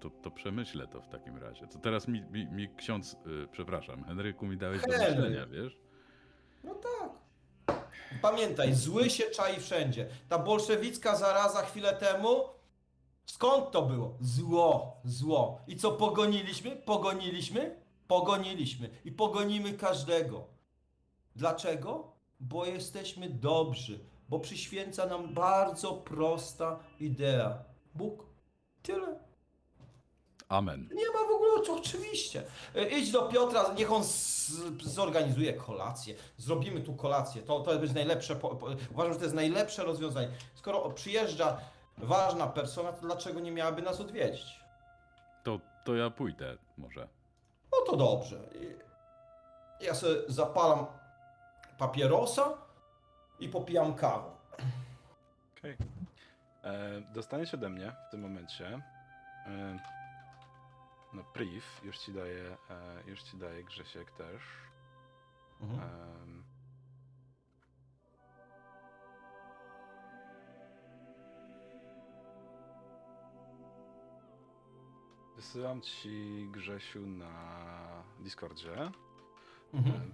[0.00, 1.66] To, to przemyślę to w takim razie.
[1.66, 5.08] To teraz mi, mi, mi ksiądz, y, przepraszam, Henryku mi dałeś do Henryk.
[5.16, 5.78] myślenia, wiesz?
[6.64, 7.12] No tak.
[8.22, 10.06] Pamiętaj, zły się czai wszędzie.
[10.28, 12.36] Ta bolszewicka zaraza chwilę temu,
[13.32, 14.16] skąd to było?
[14.20, 15.58] Zło, zło.
[15.66, 16.70] I co pogoniliśmy?
[16.76, 17.80] Pogoniliśmy?
[18.08, 18.90] Pogoniliśmy.
[19.04, 20.44] I pogonimy każdego.
[21.36, 22.12] Dlaczego?
[22.40, 23.98] Bo jesteśmy dobrzy.
[24.28, 27.64] Bo przyświęca nam bardzo prosta idea.
[27.94, 28.26] Bóg.
[28.82, 29.18] Tyle.
[30.48, 30.88] Amen.
[30.94, 32.42] Nie ma w ogóle, oczy- oczywiście.
[32.74, 34.02] E, Idź do Piotra, niech on
[34.82, 36.14] zorganizuje kolację.
[36.38, 37.42] Zrobimy tu kolację.
[37.42, 38.36] To, to jest najlepsze.
[38.36, 40.28] Po, po, uważam, że to jest najlepsze rozwiązanie.
[40.54, 41.60] Skoro przyjeżdża
[42.02, 44.60] ważna persona, to dlaczego nie miałaby nas odwiedzić?
[45.44, 47.08] To, to ja pójdę może.
[47.72, 48.36] No to dobrze.
[48.54, 48.82] I
[49.84, 50.86] Ja sobie zapalam
[51.78, 52.52] papierosa
[53.40, 54.30] i popijam kawę.
[55.58, 55.76] Okej.
[56.64, 58.80] E, Dostaniesz ode mnie w tym momencie.
[59.46, 59.78] E,
[61.12, 64.42] no, priv, już ci daję, e, już ci daję Grzesiek też.
[65.60, 65.80] Mhm.
[65.90, 66.44] Em,
[75.42, 77.28] Wysyłam ci Grzesiu na
[78.20, 78.72] Discordzie.
[79.74, 79.96] Mhm.
[79.96, 80.12] Em,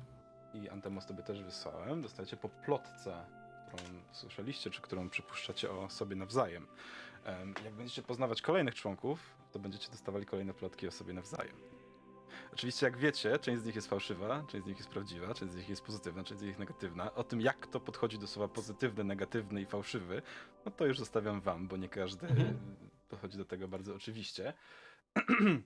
[0.63, 3.25] i Antemos tobie też wysłałem, dostajecie po plotce,
[3.69, 6.67] którą słyszeliście, czy którą przypuszczacie o sobie nawzajem.
[7.25, 9.21] Em, Jak będziecie poznawać kolejnych członków,
[9.53, 11.57] to będziecie dostawali kolejne plotki o sobie nawzajem.
[12.53, 15.57] Oczywiście, jak wiecie, część z nich jest fałszywa, część z nich jest prawdziwa, część z
[15.57, 17.15] nich jest pozytywna, część z nich negatywna.
[17.15, 20.23] O tym, jak kto podchodzi do słowa pozytywny, negatywny i fałszywy,
[20.65, 22.59] no to już zostawiam wam, bo nie każdy Mhm.
[23.09, 24.53] podchodzi do tego bardzo oczywiście.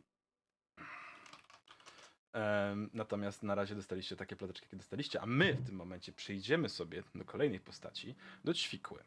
[2.95, 7.03] Natomiast na razie dostaliście takie ploteczki, jakie dostaliście, a my w tym momencie przejdziemy sobie
[7.15, 9.05] do kolejnej postaci, do Ćwikły.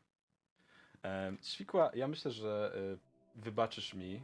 [1.43, 2.75] Ćwikła, ja myślę, że
[3.35, 4.21] y, wybaczysz mi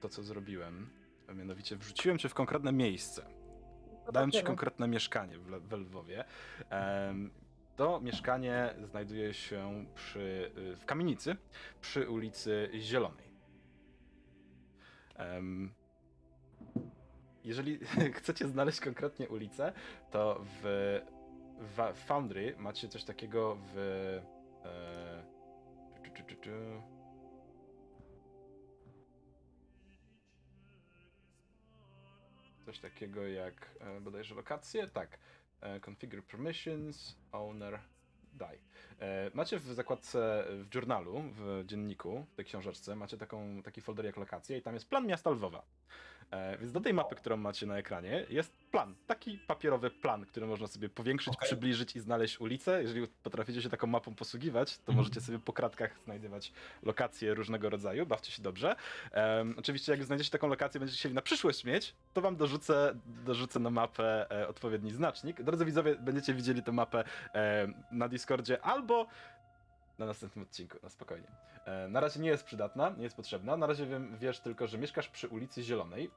[0.00, 0.90] to, co zrobiłem.
[1.28, 3.26] A mianowicie wrzuciłem cię w konkretne miejsce.
[4.12, 6.24] Dałem ci konkretne mieszkanie w, Lwowie.
[7.76, 11.36] To mieszkanie znajduje się przy, y, w kamienicy
[11.80, 13.29] przy ulicy Zielonej.
[15.20, 15.70] Em,
[17.44, 17.78] Jeżeli
[18.18, 19.72] chcecie znaleźć konkretnie ulicę,
[20.10, 21.00] to w,
[21.58, 23.76] w Foundry macie coś takiego w.
[24.64, 25.30] E,
[32.70, 34.86] coś takiego jak e, bodajże lokacje.
[34.88, 35.18] Tak.
[35.60, 37.80] E, configure permissions, owner,
[38.32, 38.58] die.
[39.00, 44.04] E, macie w zakładce w journalu, w dzienniku, w tej książeczce, macie taką, taki folder
[44.04, 45.62] jak lokacje i tam jest plan miasta Lwowa.
[46.30, 48.94] E, więc do tej mapy, którą macie na ekranie, jest plan.
[49.06, 51.46] Taki papierowy plan, który można sobie powiększyć, Okej.
[51.46, 52.82] przybliżyć i znaleźć ulicę.
[52.82, 54.96] Jeżeli potraficie się taką mapą posługiwać, to Mhm.
[54.98, 58.06] możecie sobie po kratkach znajdywać lokacje różnego rodzaju.
[58.06, 58.76] Bawcie się dobrze.
[59.56, 63.70] Oczywiście, jak znajdziecie taką lokację, będziecie chcieli na przyszłość mieć, to wam dorzucę, dorzucę na
[63.70, 65.42] mapę e, odpowiedni znacznik.
[65.42, 69.06] Drodzy widzowie, będziecie widzieli tę mapę e, na Discordzie albo
[70.00, 71.28] na następnym odcinku, na spokojnie.
[71.64, 73.56] E, na razie nie jest przydatna, nie jest potrzebna.
[73.56, 76.10] Na razie wiem, wiesz tylko, że mieszkasz przy ulicy Zielonej.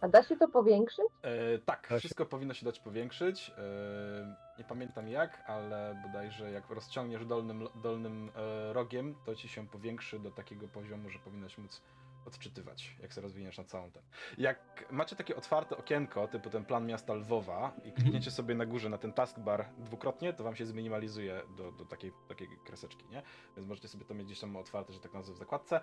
[0.00, 1.04] A da się to powiększyć?
[1.22, 1.98] E, tak, Da się.
[1.98, 3.50] wszystko powinno się dać powiększyć.
[3.58, 9.68] E, nie pamiętam jak, ale bodajże jak rozciągniesz dolnym, dolnym e, rogiem, to ci się
[9.68, 11.82] powiększy do takiego poziomu, że powinnaś móc
[12.26, 14.02] odczytywać, jak się rozwiniesz na całą ten.
[14.38, 18.88] Jak macie takie otwarte okienko, typu ten plan miasta Lwowa i klikniecie sobie na górze
[18.88, 23.22] na ten taskbar dwukrotnie, to wam się zminimalizuje do, do takiej, takiej kreseczki, nie?
[23.56, 25.80] Więc możecie sobie to mieć gdzieś tam otwarte, że tak nazwę, w zakładce.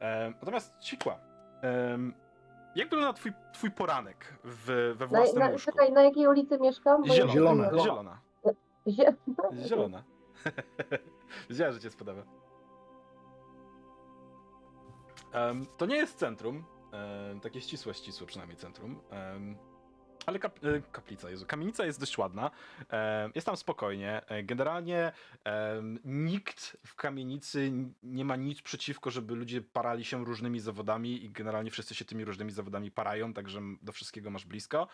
[0.00, 1.18] E, natomiast Cikła,
[1.62, 2.14] em,
[2.76, 5.72] jak wygląda twój, twój poranek w, we Na, własnym na, łóżku?
[5.72, 7.02] czekaj, na jakiej ulicy mieszkam?
[7.02, 7.70] Bo Zielona.
[7.70, 7.70] Zielona.
[7.84, 8.18] Zielona.
[8.86, 9.14] Zie...
[9.68, 10.04] Zielona.
[11.50, 12.22] Wiedziałem, że cię spodoba.
[15.76, 16.64] To nie jest centrum,
[17.42, 19.00] takie ścisłe, ścisłe przynajmniej centrum,
[20.26, 22.50] ale kap, e, kaplica, Jezu, kamienica jest dość ładna,
[23.34, 24.22] jest tam spokojnie.
[24.28, 25.12] E, Generalnie
[26.04, 27.72] nikt w kamienicy
[28.02, 32.24] nie ma nic przeciwko, żeby ludzie parali się różnymi zawodami i generalnie wszyscy się tymi
[32.24, 34.88] różnymi zawodami parają, także do wszystkiego masz blisko.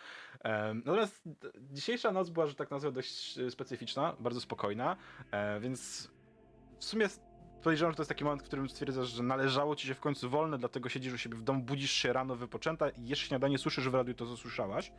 [0.73, 1.23] Natomiast
[1.71, 4.97] dzisiejsza noc była, że tak nazwę, dość e, specyficzna, bardzo spokojna,
[5.59, 6.09] więc
[6.79, 7.09] w sumie
[7.63, 10.29] podejrzewam, że to jest taki moment, w którym stwierdzasz, że należało ci się w końcu
[10.29, 13.89] wolne, dlatego siedzisz u siebie w domu, budzisz się rano wypoczęta i jesz śniadanie, słyszysz
[13.89, 14.93] w radiu to, co słyszałaś.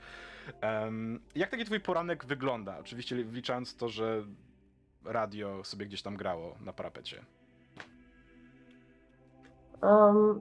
[0.61, 2.79] Em, jak taki twój poranek wygląda?
[2.79, 4.23] Oczywiście wliczając to, że
[5.05, 7.25] radio sobie gdzieś tam grało na parapecie.
[9.83, 10.41] Um,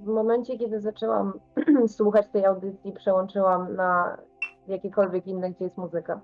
[0.00, 1.32] w momencie, kiedy zaczęłam
[1.96, 4.18] słuchać tej audycji, przełączyłam na
[4.68, 6.20] jakiekolwiek inne, gdzie jest muzyka.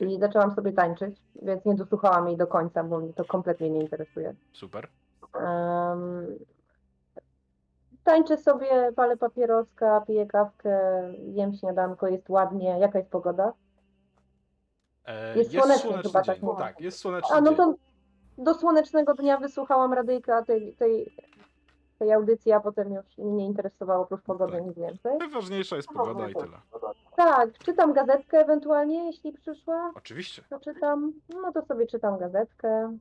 [0.00, 3.80] I zaczęłam sobie tańczyć, więc nie dosłuchałam jej do końca, bo mnie to kompletnie nie
[3.80, 4.34] interesuje.
[4.52, 4.88] Super.
[5.34, 6.26] Um,
[8.04, 12.78] tańczę sobie, palę papieroska, piję kawkę, jem śniadanko, jest ładnie.
[12.80, 13.52] Jaka jest pogoda?
[15.04, 16.36] E, Jest słoneczny chyba, dzień.
[16.40, 17.56] tak tak, jest słoneczny A no dzień.
[17.56, 17.74] to
[18.38, 21.16] do słonecznego dnia wysłuchałam radyjka tej, tej,
[22.04, 24.62] tej audycji, a potem już mnie nie interesowało oprócz pogody Tak.
[24.64, 25.18] nic więcej.
[25.18, 26.58] Najważniejsza jest pogoda i tyle.
[27.16, 30.42] Tak, czytam gazetkę ewentualnie, jeśli przyszła, Oczywiście.
[30.50, 31.12] to czytam.
[31.42, 32.98] No to sobie czytam gazetkę.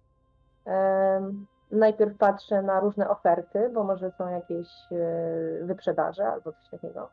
[0.66, 7.10] Em, najpierw patrzę na różne oferty, bo może są jakieś e, wyprzedaże albo coś takiego.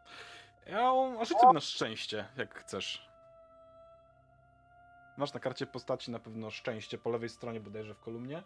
[0.66, 0.92] Ja
[1.24, 3.10] sobie na szczęście, jak chcesz.
[5.16, 8.42] Masz na karcie postaci na pewno szczęście po lewej stronie, bodajże w kolumnie.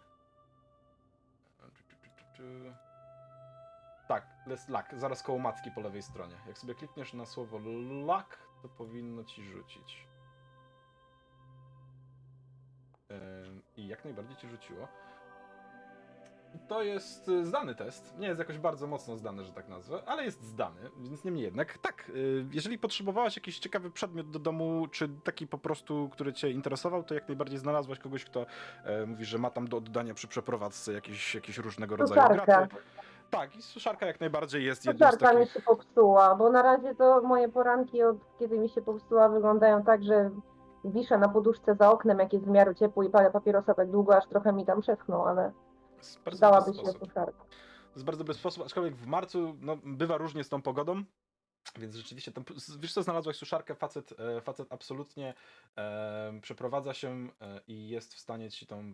[4.07, 6.35] Tak, jest luck, zaraz koło macki po lewej stronie.
[6.47, 10.07] Jak sobie klikniesz na słowo luck, to powinno ci rzucić.
[13.77, 14.87] I jak najbardziej ci rzuciło.
[16.67, 18.17] To jest y, zdany test.
[18.17, 21.77] Nie jest jakoś bardzo mocno zdany, że tak nazwę, ale jest zdany, więc niemniej jednak.
[21.77, 26.51] Tak, y, jeżeli potrzebowałaś jakiś ciekawy przedmiot do domu, czy taki po prostu, który cię
[26.51, 28.45] interesował, to jak najbardziej znalazłaś kogoś, kto
[28.83, 32.67] e, mówi, że ma tam do oddania przy przeprowadzce jakieś, jakieś różnego rodzaju Drukarka.
[32.67, 32.75] graty.
[33.29, 35.53] Tak, i suszarka jak najbardziej jest jednym z Suszarka mi takich...
[35.53, 40.03] się popsuła, bo na razie to moje poranki od kiedy mi się popsuła wyglądają tak,
[40.03, 40.31] że
[40.85, 44.17] wiszę na poduszce za oknem, jak jest w miarę ciepło i palę papierosa tak długo,
[44.17, 45.51] aż trochę mi tam przeschnął, ale
[45.97, 47.07] jest bardzo dałaby dobry się sposób.
[47.07, 47.39] suszarka.
[47.41, 51.03] To jest bardzo dobry sposób, aczkolwiek w marcu no, bywa różnie z tą pogodą.
[51.77, 52.43] Więc rzeczywiście, tam,
[52.79, 55.33] wiesz co, znalazłaś suszarkę, facet, e, facet absolutnie
[55.77, 58.93] e, przeprowadza się e, i jest w stanie ci tą e,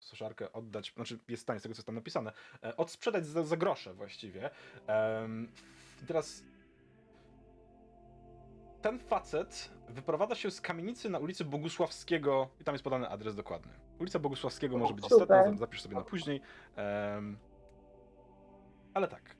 [0.00, 2.32] suszarkę oddać, znaczy jest w stanie z tego, co jest tam napisane,
[2.62, 4.50] e, odsprzedać za, za grosze właściwie.
[6.02, 6.44] I teraz
[8.82, 13.72] ten facet wyprowadza się z kamienicy na ulicy Bogusławskiego i tam jest podany adres dokładny.
[13.98, 15.18] Ulica Bogusławskiego może być Super.
[15.22, 16.40] istotna, zapisz sobie na później.
[18.94, 19.36] Ale tak.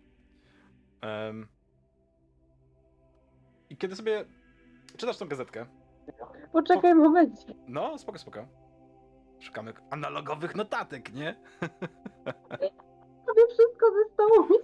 [1.00, 1.48] Em,
[3.70, 4.24] I kiedy sobie
[4.96, 5.66] czytasz tą gazetkę,
[6.52, 7.46] Poczekaj moment.
[7.68, 8.46] no spoko, spoko.
[9.40, 11.40] Szukamy analogowych notatek, nie?
[13.26, 14.56] Sobie wszystko zostało mi.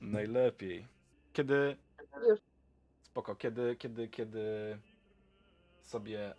[0.00, 0.86] Najlepiej.
[1.32, 1.76] Kiedy
[2.28, 2.40] Już.
[3.02, 4.78] Spoko, kiedy, kiedy, kiedy
[5.82, 6.34] sobie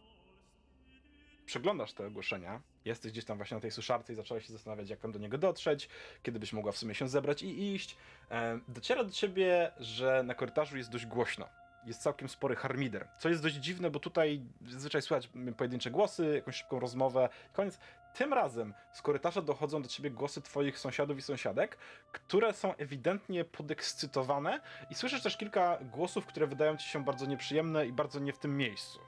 [1.46, 5.00] przeglądasz te ogłoszenia, jesteś gdzieś tam właśnie na tej suszarce i zacząłeś się zastanawiać, jak
[5.00, 5.90] tam do niego dotrzeć,
[6.24, 7.98] kiedy byś mogła w sumie się zebrać i iść,
[8.32, 11.50] e, dociera do ciebie, że na korytarzu jest dość głośno.
[11.86, 16.56] Jest całkiem spory harmider, co jest dość dziwne, bo tutaj zazwyczaj słychać pojedyncze głosy, jakąś
[16.56, 17.30] szybką rozmowę.
[17.54, 17.80] Koniec.
[18.14, 21.78] Tym razem z korytarza dochodzą do ciebie głosy twoich sąsiadów i sąsiadek,
[22.12, 27.88] które są ewidentnie podekscytowane i słyszysz też kilka głosów, które wydają ci się bardzo nieprzyjemne
[27.88, 29.00] i bardzo nie w tym miejscu.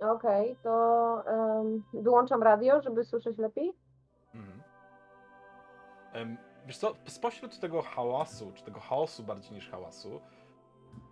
[0.00, 3.72] Okej, to em, wyłączam radio, żeby słyszeć lepiej.
[4.34, 4.62] Mhm.
[6.12, 10.20] Em, Wiesz co, spośród tego hałasu, czy tego chaosu bardziej niż hałasu,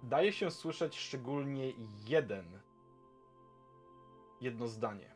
[0.03, 1.73] daje się słyszeć szczególnie
[2.07, 2.45] jeden,
[4.41, 5.15] jedno zdanie.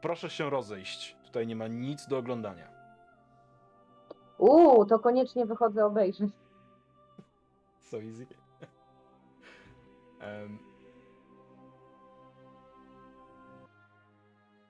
[0.00, 2.68] Proszę się rozejść, tutaj nie ma nic do oglądania.
[4.38, 6.30] Uuu, to koniecznie wychodzę obejrzeć.
[7.80, 8.26] So easy.
[10.20, 10.58] Em.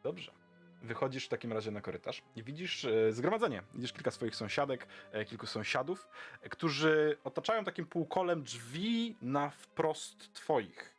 [0.03, 0.42] Dobrze.
[0.83, 3.63] Wychodzisz w takim razie na korytarz i widzisz e, zgromadzenie.
[3.75, 6.09] Widzisz kilka swoich sąsiadek, e, kilku sąsiadów,
[6.43, 10.95] e, którzy otaczają takim półkolem drzwi na wprost twoich.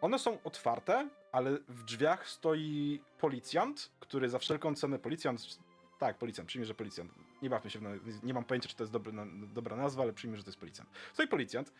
[0.00, 5.58] One są otwarte, ale w drzwiach stoi policjant, który za wszelką cenę policjant.
[5.98, 7.12] Tak, policjant, przyjmij, że policjant.
[7.42, 7.80] Nie bawmy się,
[8.22, 9.12] nie mam pojęcia, czy to jest dobry,
[9.54, 10.90] dobra nazwa, ale przyjmij, że to jest policjant.
[11.12, 11.72] Stoi policjant,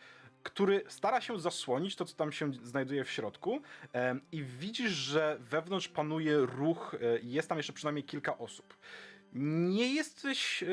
[0.45, 3.61] który stara się zasłonić to, co tam się znajduje w środku
[4.31, 8.77] i widzisz, że wewnątrz panuje ruch e, jest tam jeszcze przynajmniej kilka osób.
[9.33, 10.63] Nie jesteś...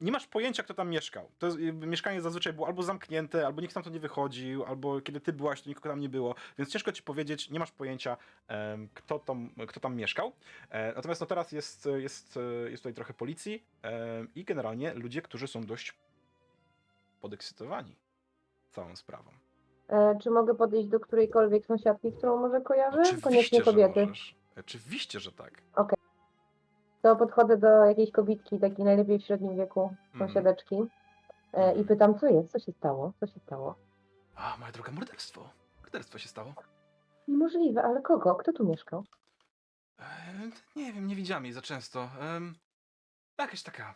[0.00, 1.30] nie masz pojęcia, kto tam mieszkał.
[1.38, 5.20] To jest, mieszkanie zazwyczaj było albo zamknięte, albo nikt tam to nie wychodził, albo kiedy
[5.20, 8.16] ty byłaś, to nikogo tam nie było, więc ciężko ci powiedzieć, nie masz pojęcia,
[8.94, 10.32] kto, tam, kto tam mieszkał.
[10.70, 15.22] E, natomiast no teraz jest, jest, e, jest tutaj trochę policji em, i generalnie ludzie,
[15.22, 15.94] którzy są dość
[17.28, 17.96] podekscytowani
[18.70, 19.30] całą sprawą.
[19.88, 23.02] E, czy mogę podejść do którejkolwiek sąsiadki, którą może kojarzę?
[23.22, 24.00] Koniecznie że kobiety.
[24.06, 24.36] możesz.
[24.60, 25.62] Oczywiście, że tak.
[27.02, 30.18] To podchodzę do jakiejś kobitki, takiej najlepiej w średnim wieku Mhm.
[30.18, 30.76] sąsiadeczki
[31.52, 33.74] e, i pytam, co jest, co się stało, co się stało.
[34.34, 35.48] A, moja droga, morderstwo.
[35.80, 36.54] Morderstwo się stało.
[37.28, 38.34] Niemożliwe, ale kogo?
[38.34, 39.04] Kto tu mieszkał?
[39.98, 40.04] E,
[40.76, 42.08] nie wiem, nie widziałem jej za często.
[42.20, 42.54] Em,
[43.38, 43.94] jakaś taka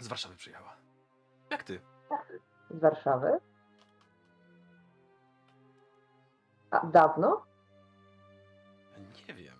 [0.00, 0.76] z Warszawy przyjechała.
[1.50, 1.80] Jak ty?
[2.70, 3.38] Z Warszawy?
[6.70, 7.44] A dawno?
[9.28, 9.54] Nie wiem.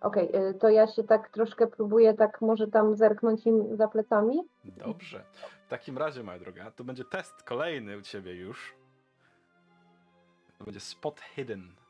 [0.00, 4.48] Okej, y, to ja się tak troszkę próbuję tak może tam zerknąć im za plecami.
[4.64, 5.24] Dobrze.
[5.66, 8.74] W takim razie, moja droga, to będzie test kolejny u ciebie już.
[10.58, 11.81] To będzie spot hidden.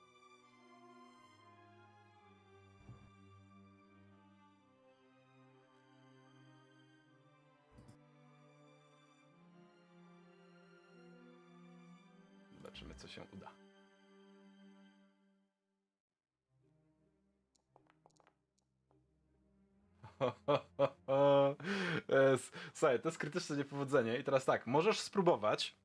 [22.75, 24.19] Słuchaj, to jest krytyczne niepowodzenie.
[24.19, 25.77] I teraz tak, możesz spróbować.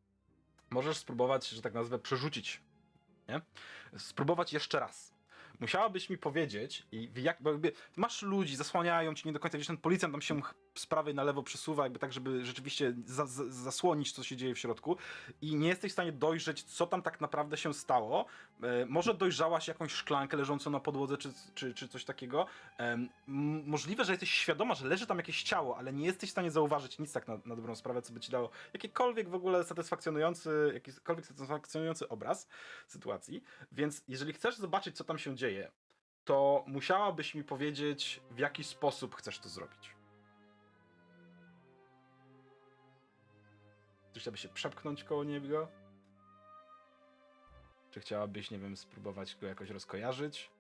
[0.70, 2.62] Możesz spróbować, że tak nazwę, przerzucić.
[3.30, 3.42] Nie?
[3.98, 5.14] Spróbować jeszcze raz.
[5.60, 9.78] Musiałabyś mi powiedzieć, i jak, jakby masz ludzi, zasłaniają ci nie do końca, wiesz, ten
[9.78, 10.42] policjant tam się
[10.80, 14.56] z prawej na lewo przesuwa, jakby tak, żeby rzeczywiście za, za, zasłonić, co się dzieje
[14.56, 14.98] w środku
[15.42, 18.26] i nie jesteś w stanie dojrzeć, co tam tak naprawdę się stało.
[18.64, 22.46] E, może dojrzałaś jakąś szklankę leżącą na podłodze, czy, czy, czy coś takiego.
[22.78, 23.10] M-
[23.66, 27.00] możliwe, że jesteś świadoma, że leży tam jakieś ciało, ale nie jesteś w stanie zauważyć
[27.00, 31.26] nic tak na, na dobrą sprawę, co by ci dało jakikolwiek w ogóle satysfakcjonujący, jakikolwiek
[31.26, 32.48] satysfakcjonujący obraz
[32.88, 33.44] sytuacji.
[33.72, 35.72] Więc jeżeli chcesz zobaczyć, co tam się dzieje,
[36.26, 39.97] to musiałabyś mi powiedzieć, w jaki sposób chcesz to zrobić.
[44.18, 45.68] Czy chciałabyś się przepchnąć koło niego?
[47.92, 50.52] Czy chciałabyś, nie wiem, spróbować go jakoś rozkojarzyć?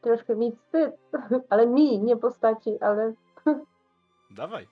[0.00, 0.96] Troszkę mi wstyd,
[1.50, 3.12] ale mi, nie postaci, ale
[4.30, 4.68] Dawaj.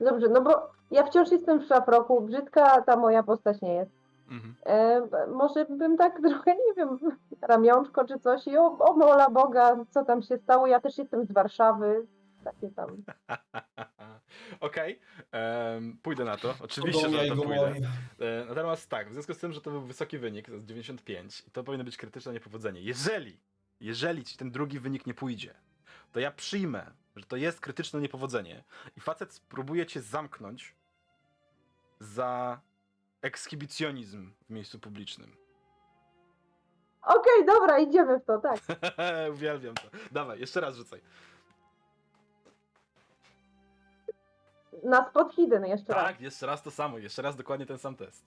[0.00, 4.03] dobrze, no bo ja wciąż jestem w szafroku, brzydka ta moja postać nie jest.
[4.28, 4.54] Mhm.
[4.66, 6.98] E, może bym tak trochę, nie wiem,
[7.42, 11.24] ramionczko czy coś i o, o mola Boga, co tam się stało, ja też jestem
[11.24, 12.06] z Warszawy,
[12.44, 12.88] takie tam.
[14.60, 15.00] Okej,
[15.32, 16.54] em, pójdę na to.
[16.60, 17.74] Oczywiście, że na to pójdę.
[18.20, 21.44] E, Natomiast tak, w związku z tym, że to był wysoki wynik, to jest 95,
[21.46, 22.80] i to powinno być krytyczne niepowodzenie.
[22.80, 23.38] Jeżeli,
[23.80, 25.54] jeżeli ci ten drugi wynik nie pójdzie,
[26.12, 28.64] to ja przyjmę, że to jest krytyczne niepowodzenie
[28.96, 30.74] i facet spróbuje cię zamknąć
[32.00, 32.60] za
[33.24, 35.36] ekshibicjonizm w miejscu publicznym.
[37.02, 38.60] Okej, dobra, idziemy w to, tak.
[39.34, 39.82] Uwielbiam to.
[40.12, 41.00] Dawaj, jeszcze raz rzucaj.
[44.82, 46.04] Na spot hidden jeszcze raz.
[46.04, 48.26] Tak, jeszcze raz to samo, jeszcze raz dokładnie ten sam test.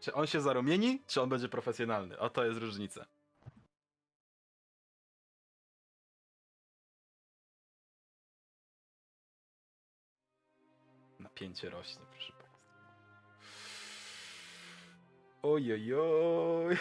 [0.00, 2.18] Czy on się zarumieni, czy on będzie profesjonalny?
[2.18, 3.06] O, to jest różnica.
[11.20, 12.35] Napięcie rośnie, proszę
[15.54, 16.76] Ojojoj.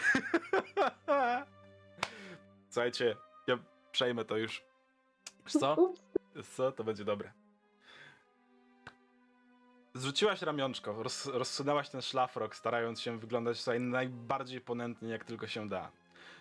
[2.69, 3.15] Słuchajcie,
[3.47, 3.57] ja
[3.91, 4.63] przejmę to już.
[5.43, 5.93] Wiesz co?
[6.35, 6.71] Wiesz co?
[6.71, 7.31] To będzie dobre.
[9.93, 15.69] Zrzuciłaś ramionczko, roz, rozsunęłaś ten szlafrok, starając się wyglądać tutaj najbardziej ponętnie, jak tylko się
[15.69, 15.91] da.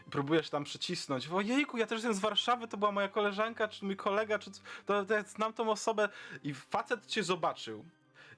[0.07, 1.29] I próbujesz tam przycisnąć.
[1.29, 4.51] Ojejku, ja też jestem z Warszawy, to była moja koleżanka, czy mój kolega, czy
[4.87, 6.09] to, to ja znam tą osobę.
[6.43, 7.85] I facet cię zobaczył.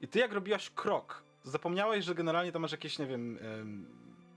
[0.00, 3.86] I ty jak robiłaś krok, to zapomniałeś, że generalnie tam masz jakieś, nie wiem, em,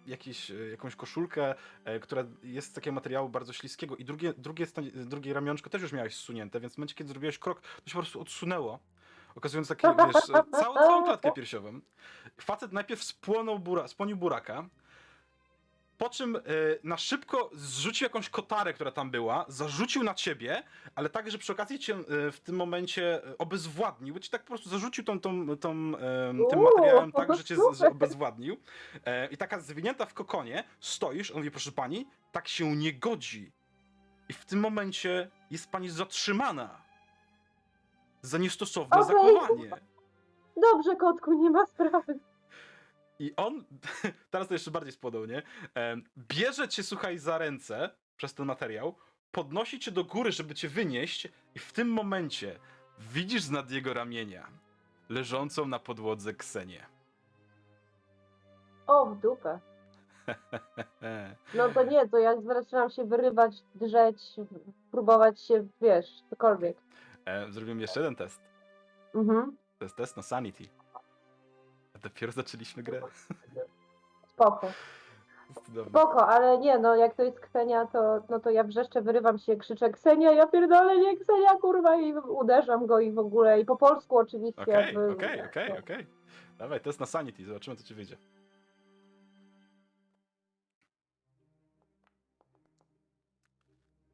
[0.07, 4.67] jakieś, e, jakąś koszulkę, e, która jest z takiego materiału bardzo śliskiego i drugie, drugie,
[4.95, 7.99] drugie ramionczko też już miałeś zsunięte, więc w momencie, kiedy zrobiłeś krok, to się po
[7.99, 8.79] prostu odsunęło,
[9.35, 11.79] okazując takie, wiesz, e, całą, całą klatkę piersiową.
[12.41, 14.69] Facet najpierw spłonął bura, spłonił buraka,
[15.99, 16.39] po czym e,
[16.83, 20.63] na szybko zrzucił jakąś kotarę, która tam była, zarzucił na ciebie,
[20.95, 24.41] ale tak, że przy okazji cię e, w tym momencie e, obezwładnił, bo ci tak
[24.41, 25.95] po prostu zarzucił tą, tą, tą, em,
[26.49, 28.57] tym Uuu, materiałem tak, że cię z- że obezwładnił.
[29.05, 33.51] E, I taka zwinięta w kokonie, stoisz, on mówi, proszę pani, tak się nie godzi.
[34.29, 36.81] I w tym momencie jest pani zatrzymana
[38.21, 39.07] za niestosowne Okej.
[39.07, 39.69] zachowanie.
[40.61, 42.19] Dobrze, kotku, nie ma sprawy.
[43.19, 43.63] I on,
[44.31, 45.41] teraz to jeszcze bardziej spodał, nie?
[46.17, 48.95] Bierze cię, słuchaj, za ręce przez ten materiał,
[49.31, 52.59] podnosi cię do góry, żeby cię wynieść i w tym momencie
[52.99, 54.47] widzisz z nad jego ramienia
[55.09, 56.85] leżącą na podłodze Ksenię.
[58.87, 59.59] O, w dupę.
[61.53, 64.17] No to nie, to ja zaczynam się wyrywać, drzeć,
[64.91, 66.77] próbować się, wiesz, cokolwiek.
[67.25, 68.41] E, Zrobimy jeszcze jeden test.
[69.15, 70.63] Mhm, To jest test na Sanity.
[71.99, 73.01] A dopiero zaczęliśmy grę.
[74.27, 74.67] spoko.
[75.65, 75.89] Cudownie.
[75.89, 79.55] Spoko, ale nie, no jak to jest Ksenia, to, no to ja wrzeszczę, wyrywam się,
[79.57, 83.77] krzyczę Ksenia, ja pierdolę, nie Ksenia, kurwa, i uderzam go i w ogóle, i po
[83.77, 84.61] polsku oczywiście.
[84.61, 86.07] Okej, jakby- okej, okej, okej.
[86.57, 88.17] Dawaj, test na Sanity, zobaczymy co ci wyjdzie.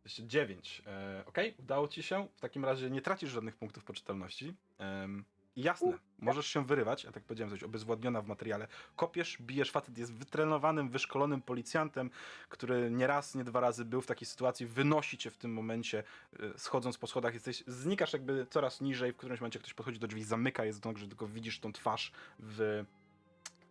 [0.04, 0.82] Jeszcze 9.
[0.88, 2.28] E, okej, udało ci się.
[2.36, 4.54] W takim razie nie tracisz żadnych punktów poczytalności.
[4.78, 8.68] Em, jasne, możesz się wyrywać, ja tak powiedziałem, coś obezwładniona w materiale.
[8.96, 12.10] Kopiesz, bijesz, facet jest wytrenowanym, wyszkolonym policjantem,
[12.50, 16.04] który nie raz, nie dwa razy był w takiej sytuacji, wynosi cię w tym momencie,
[16.39, 20.08] e, schodząc po schodach, jesteś, znikasz jakby coraz niżej, w którymś momencie ktoś podchodzi do
[20.08, 22.86] drzwi, zamyka je, tak, że tylko widzisz tą twarz w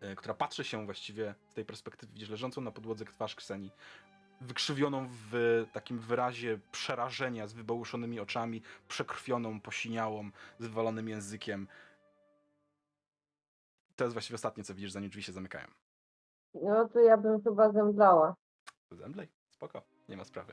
[0.00, 3.70] e, która patrzy się właściwie z tej perspektywy, widzisz leżącą na podłodze twarz Kseni,
[4.44, 11.68] wykrzywioną w takim wyrazie przerażenia, z wybałuszonymi oczami, przekrwioną, posiniałą, z wywalonym językiem.
[13.96, 15.66] To jest właściwie ostatnie, co widzisz, zanim drzwi się zamykają.
[16.62, 18.34] No to ja bym chyba zemdlała.
[18.90, 20.52] Zemdlej, spoko, nie ma sprawy.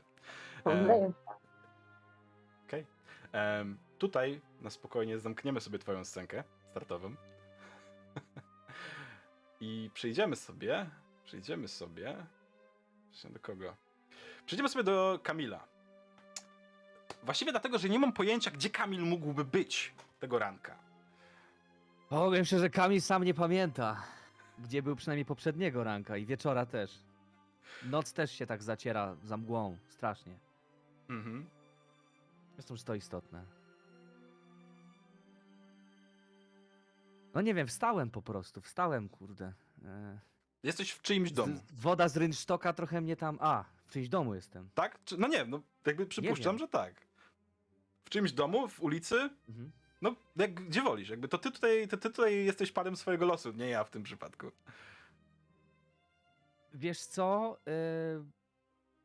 [0.66, 1.12] E, Zemdleję.
[2.66, 2.86] Okej.
[3.32, 7.14] Em, Tutaj na spokojnie zamkniemy sobie twoją scenkę startową.
[9.60, 10.90] I przejdziemy sobie,
[11.24, 12.26] przejdziemy sobie
[13.30, 13.76] do kogo?
[14.46, 15.64] Przejdziemy sobie do Kamila.
[17.22, 20.74] Właściwie dlatego, że nie mam pojęcia, gdzie Kamil mógłby być tego ranka.
[22.08, 24.02] Powiem szczerze, Kamil sam nie pamięta,
[24.58, 26.98] gdzie był przynajmniej poprzedniego ranka i wieczora też.
[27.82, 30.38] Noc też się tak zaciera za mgłą, strasznie.
[31.10, 31.46] Mhm.
[32.54, 33.44] Zresztą, że to istotne.
[37.34, 39.52] No nie wiem, wstałem po prostu, wstałem, kurde.
[39.84, 40.18] E,
[40.62, 43.38] Jesteś w czyimś domu, z- Woda z rynsztoka trochę mnie tam...
[43.40, 44.68] A, w czyimś domu jestem.
[44.74, 45.04] tak?
[45.04, 46.58] Czy, no nie, no jakby przypuszczam, wiem.
[46.58, 46.94] że tak.
[48.04, 49.72] W czyimś domu, w ulicy, Mhm.
[50.02, 51.08] no jak, gdzie wolisz.
[51.08, 54.02] Jakby to ty tutaj, to ty tutaj jesteś panem swojego losu, nie ja w tym
[54.02, 54.50] przypadku.
[56.74, 57.58] Wiesz co?
[57.68, 58.24] y,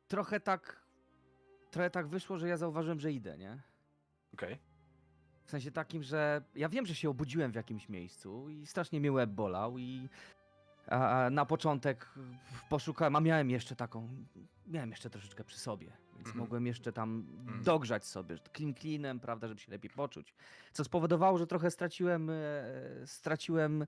[0.08, 0.88] trochę tak.
[1.72, 3.62] Trochę tak wyszło, że ja zauważyłem, że idę, nie?
[4.34, 4.58] Okej.
[5.46, 9.12] W sensie takim, że ja wiem, że się obudziłem w jakimś miejscu i strasznie mnie
[9.12, 10.10] łeb bolał i
[10.90, 12.10] a, na początek
[12.70, 14.10] poszukałem, a miałem jeszcze taką,
[14.68, 16.38] miałem jeszcze troszeczkę przy sobie, więc Mhm.
[16.38, 17.64] mogłem jeszcze tam Mhm.
[17.64, 20.34] dogrzać sobie, clean cleanem, prawda, żeby się lepiej poczuć.
[20.72, 22.34] Co spowodowało, że trochę straciłem, e,
[23.06, 23.88] straciłem e,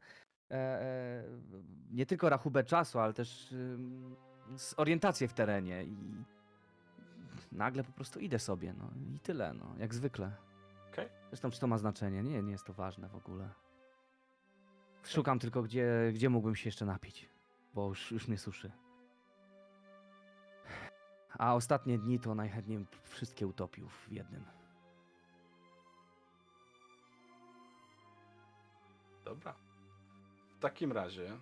[0.52, 1.24] e,
[1.91, 3.54] nie tylko rachubę czasu, ale też
[4.78, 5.95] orientację w terenie i
[7.52, 10.32] nagle po prostu idę sobie, no i tyle, no, jak zwykle.
[10.93, 11.10] Okej.
[11.30, 12.24] Zresztą czy to ma znaczenie?
[12.24, 13.50] Nie, nie jest to ważne w ogóle.
[15.04, 17.30] Szukam tylko, gdzie, gdzie mógłbym się jeszcze napić,
[17.74, 18.72] bo już, już mnie suszy.
[21.39, 24.45] A ostatnie dni to najchętniej wszystkie utopił w jednym.
[29.26, 29.54] Dobra.
[30.58, 31.38] W takim razie,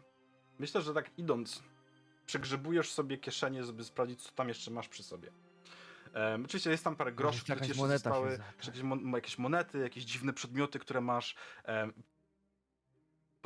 [0.60, 1.64] myślę, że tak idąc,
[2.26, 5.32] przegrzebujesz sobie kieszenie, żeby sprawdzić, co tam jeszcze masz przy sobie.
[6.14, 10.03] Em, oczywiście jest tam parę groszy, które ci jeszcze zostały, jakieś, mon- jakieś monety, jakieś
[10.03, 11.36] dziwne przedmioty, które masz.
[11.64, 11.93] Em,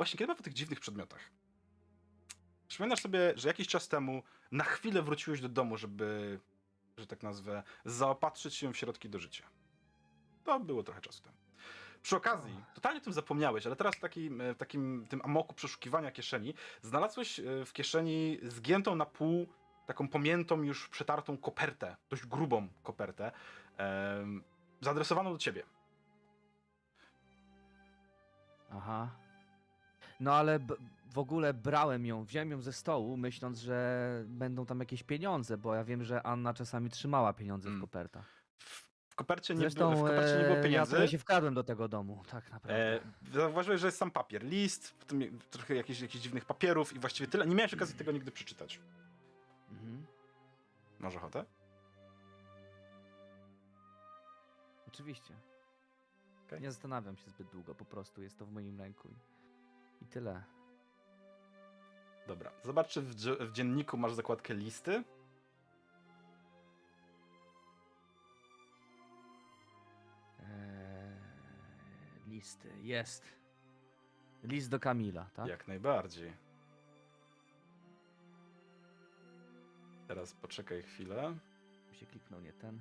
[0.02, 1.30] właśnie, kiedy mowa o tych dziwnych przedmiotach?
[2.68, 4.22] Przypominasz sobie, że jakiś czas temu
[4.52, 6.40] na chwilę wróciłeś do domu, żeby,
[6.96, 9.44] że tak nazwę, zaopatrzyć się w środki do życia.
[10.44, 11.36] To było trochę czasu temu.
[12.02, 15.54] Przy okazji, totalnie o tym zapomniałeś, ale teraz w takim, e, w takim tym amoku
[15.54, 19.46] przeszukiwania kieszeni znalazłeś e, w kieszeni zgiętą na pół,
[19.86, 23.32] taką pomiętą, już przetartą kopertę, dość grubą kopertę,
[23.76, 24.44] em,
[24.80, 25.62] zaadresowaną do ciebie.
[28.70, 29.21] Aha.
[30.22, 30.58] No ale
[31.12, 35.74] w ogóle brałem ją, wziąłem ją ze stołu, myśląc, że będą tam jakieś pieniądze, bo
[35.74, 37.80] ja wiem, że Anna czasami trzymała pieniądze Mm.
[37.80, 38.42] w kopertach.
[39.08, 40.90] W, kopercie nie, Zresztą było, w kopercie nie było e, ja pieniędzy.
[40.90, 42.94] trochę się wkradłem do tego domu, tak naprawdę.
[42.96, 43.00] E,
[43.32, 47.46] zauważyłeś, że jest sam papier, list, potem trochę jakichś, jakichś dziwnych papierów i właściwie tyle.
[47.46, 48.80] Nie miałeś okazji tego nigdy przeczytać.
[49.70, 50.06] Mhm.
[51.00, 51.44] Masz ochotę?
[54.88, 55.34] Oczywiście.
[56.46, 56.60] Okej.
[56.60, 59.08] Nie zastanawiam się zbyt długo, po prostu jest to w moim ręku
[60.02, 60.42] i, tyle.
[62.26, 62.52] Dobra.
[62.62, 65.04] Zobacz, czy w, w dzienniku masz zakładkę listy.
[70.40, 71.16] Eee,
[72.26, 73.24] listy, jest.
[74.44, 75.48] List do Kamila, tak?
[75.48, 76.32] Jak najbardziej.
[80.08, 81.34] Teraz poczekaj chwilę.
[81.90, 82.80] Mi się kliknął nie ten.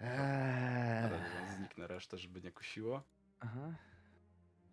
[0.00, 1.10] Eee.
[1.56, 3.02] zniknę resztę, żeby nie kusiło.
[3.40, 3.74] Aha.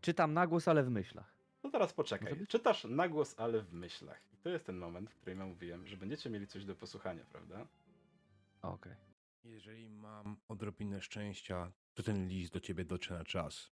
[0.01, 1.37] Czytam na głos, ale w myślach.
[1.63, 2.47] No teraz poczekaj.
[2.47, 4.21] Czytasz na głos, ale w myślach.
[4.33, 7.25] I to jest ten moment, w którym ja mówiłem, że będziecie mieli coś do posłuchania,
[7.25, 7.67] prawda?
[8.61, 8.95] Okej.
[9.43, 13.71] Jeżeli mam odrobinę szczęścia, to ten list do ciebie dotrze na czas.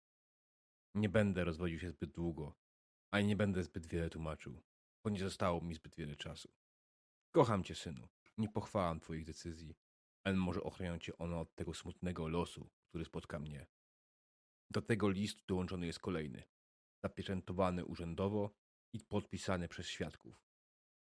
[0.95, 2.53] Nie będę rozwodził się zbyt długo,
[3.11, 4.61] a nie będę zbyt wiele tłumaczył,
[5.03, 6.49] bo nie zostało mi zbyt wiele czasu.
[7.31, 8.07] Kocham cię, synu.
[8.37, 9.75] Nie pochwalam twoich decyzji,
[10.23, 13.67] ale może ochronią cię one od tego smutnego losu, który spotka mnie.
[14.71, 16.43] Do tego listu dołączony jest kolejny,
[17.03, 18.55] zapieczętowany urzędowo
[18.93, 20.43] i podpisany przez świadków.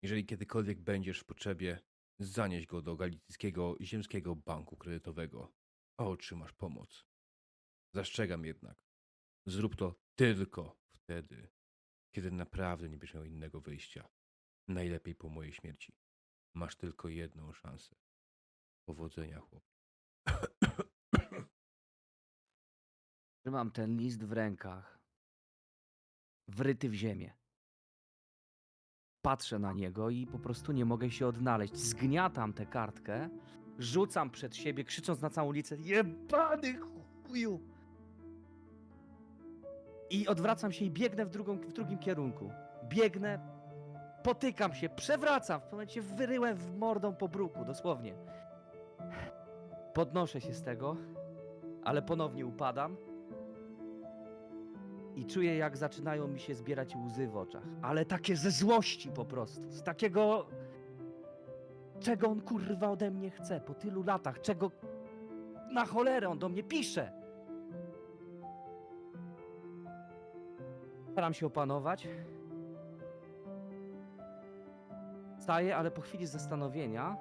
[0.03, 1.80] Jeżeli kiedykolwiek będziesz w potrzebie,
[2.20, 5.53] zanieś go do Galickiego Ziemskiego Banku Kredytowego,
[5.97, 7.05] a otrzymasz pomoc.
[7.93, 8.78] Zastrzegam jednak,
[9.45, 11.49] zrób to tylko wtedy,
[12.16, 14.09] kiedy naprawdę nie będziesz miał innego wyjścia.
[14.68, 15.93] Najlepiej po mojej śmierci.
[16.55, 17.95] Masz tylko jedną szansę.
[18.86, 19.64] Powodzenia, chłop.
[23.42, 25.00] Trzymam ten list w rękach.
[26.48, 27.34] Wryty w ziemię.
[29.22, 31.76] Patrzę na niego i po prostu nie mogę się odnaleźć.
[31.78, 33.30] Zgniatam tę kartkę,
[33.80, 37.60] rzucam przed siebie, krzycząc na całą ulicę: Jebany chuju!
[40.10, 42.52] I odwracam się i biegnę w, drugą, w drugim kierunku.
[42.89, 43.39] Biegnę,
[44.24, 45.60] potykam się, przewracam.
[45.60, 48.16] W pewnym momencie wyryłem w mordą po bruku, dosłownie.
[49.94, 50.98] Podnoszę się z tego,
[51.84, 52.98] ale ponownie upadam.
[55.16, 57.64] I czuję, jak zaczynają mi się zbierać łzy w oczach.
[57.82, 59.72] Ale takie ze złości po prostu.
[59.72, 60.45] Z takiego
[62.01, 64.41] Czego on kurwa ode mnie chce po tylu latach?
[64.41, 64.72] Czego
[65.74, 67.12] na cholerę on do mnie pisze?
[71.12, 72.07] Staram się opanować.
[75.39, 77.18] Staję, ale po chwili zastanowienia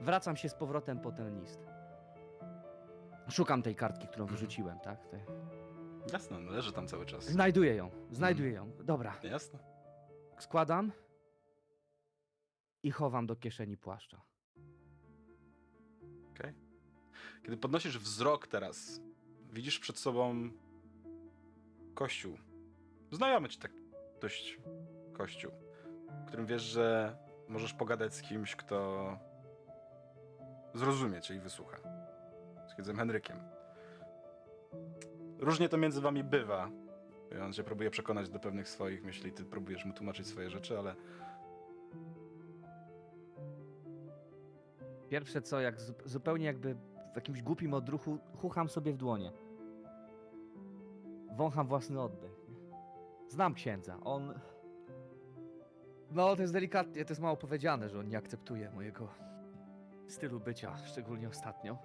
[0.00, 1.69] wracam się z powrotem po ten list.
[3.30, 5.06] Szukam tej kartki, którą wyrzuciłem, tak?
[5.08, 5.24] Te-
[6.12, 7.24] Jasne, no leży tam cały czas.
[7.24, 8.72] Znajduję ją, znajduję ją.
[8.84, 9.58] Dobra, Jasne.
[10.38, 10.92] składam
[12.82, 14.22] i chowam do kieszeni płaszcza.
[17.42, 19.00] Kiedy podnosisz wzrok teraz,
[19.52, 20.50] widzisz przed sobą
[21.94, 22.36] kościół.
[23.12, 23.72] Znajomy ci tak
[24.20, 24.58] dość
[25.12, 25.52] kościół,
[26.22, 27.16] w którym wiesz, że
[27.48, 29.18] możesz pogadać z kimś, kto
[30.74, 31.76] zrozumie cię i wysłucha.
[32.80, 33.36] Księdzem Henrykiem.
[35.38, 36.70] Różnie to między wami bywa.
[37.44, 40.94] On cię próbuje przekonać do pewnych swoich myśli, ty próbujesz mu tłumaczyć swoje rzeczy, ale
[45.08, 46.74] Pierwsze co, jak zu- zupełnie jakby
[47.12, 49.32] w jakimś głupim odruchu, chucham sobie w dłonie.
[51.36, 52.40] Wącham własny oddech.
[53.28, 53.98] Znam księdza.
[54.04, 54.34] On.
[56.10, 59.08] No, to jest delikatnie, to jest mało powiedziane, że on nie akceptuje mojego
[60.08, 61.78] stylu bycia, szczególnie ostatnio.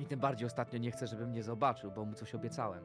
[0.00, 2.84] I tym bardziej ostatnio nie chce, żeby mnie zobaczył, bo mu coś obiecałem.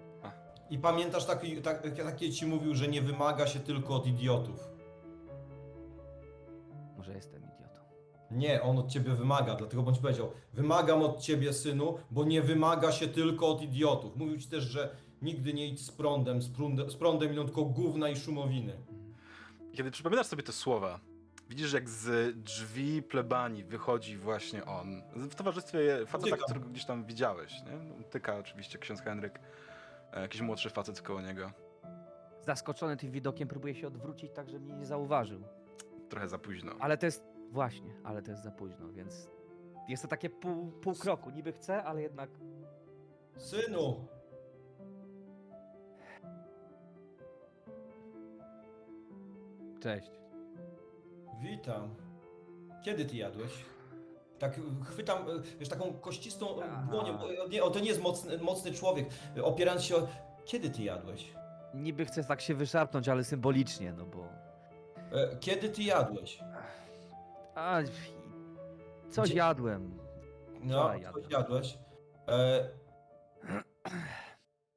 [0.69, 4.69] I pamiętasz, taki, tak, taki ci mówił, że nie wymaga się tylko od idiotów.
[6.97, 7.79] Może jestem idiotą.
[8.31, 12.91] Nie, on od ciebie wymaga, dlatego bądź powiedział, wymagam od ciebie, synu, bo nie wymaga
[12.91, 14.15] się tylko od idiotów.
[14.15, 17.65] Mówił ci też, że nigdy nie idź z prądem, z prądem, z prądem idą tylko
[17.65, 18.73] gówna i szumowiny.
[19.73, 20.99] Kiedy przypominasz sobie te słowa,
[21.49, 25.01] widzisz jak z drzwi plebanii wychodzi właśnie on.
[25.15, 27.53] W towarzystwie faceta, którego gdzieś tam widziałeś.
[27.63, 28.03] Nie?
[28.03, 29.39] Tyka oczywiście ksiądz Henryk,
[30.13, 31.51] e, jakiś młodszy facet koło niego.
[32.41, 35.43] Zaskoczony tym widokiem, próbuję się odwrócić tak, żeby mnie nie zauważył.
[36.09, 36.71] Trochę za późno.
[36.79, 37.23] Ale to jest.
[37.51, 39.27] Właśnie, ale to jest za późno, więc.
[39.87, 41.29] Jest to takie pół, pół kroku.
[41.29, 42.29] Niby chcę, ale jednak.
[43.37, 44.07] Synu,
[49.85, 50.11] Cześć.
[51.41, 51.95] Witam.
[52.83, 53.51] Kiedy ty jadłeś?
[54.39, 55.25] Tak chwytam,
[55.59, 56.87] wiesz, taką kościstą Aha.
[56.91, 57.17] dłonią.
[57.49, 59.09] Nie, o, to nie jest mocny, mocny człowiek.
[59.43, 60.07] Opierając się o...
[60.45, 61.33] Kiedy ty jadłeś?
[61.73, 64.27] Niby chcę tak się wyszarpnąć, ale symbolicznie, no bo.
[65.11, 66.39] E, Kiedy ty jadłeś?
[67.55, 67.77] A,
[69.09, 69.97] coś Gdzie- jadłem.
[70.63, 71.31] No, Wczoraj co jadłem.
[71.31, 71.77] jadłeś?
[72.27, 72.69] E,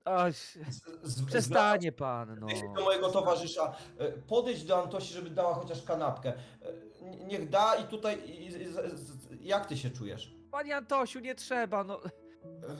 [0.08, 2.46] A, z, przestanie pan, no.
[2.46, 6.32] Wejdź do mojego towarzysza, e, podejdź do Antosi, żeby dała chociaż kanapkę.
[6.32, 6.68] E,
[7.02, 10.34] n- Niech da i tutaj, i, i, z- z- jak ty się czujesz?
[10.50, 12.00] Panie Antosiu, nie trzeba, no.
[12.04, 12.08] E,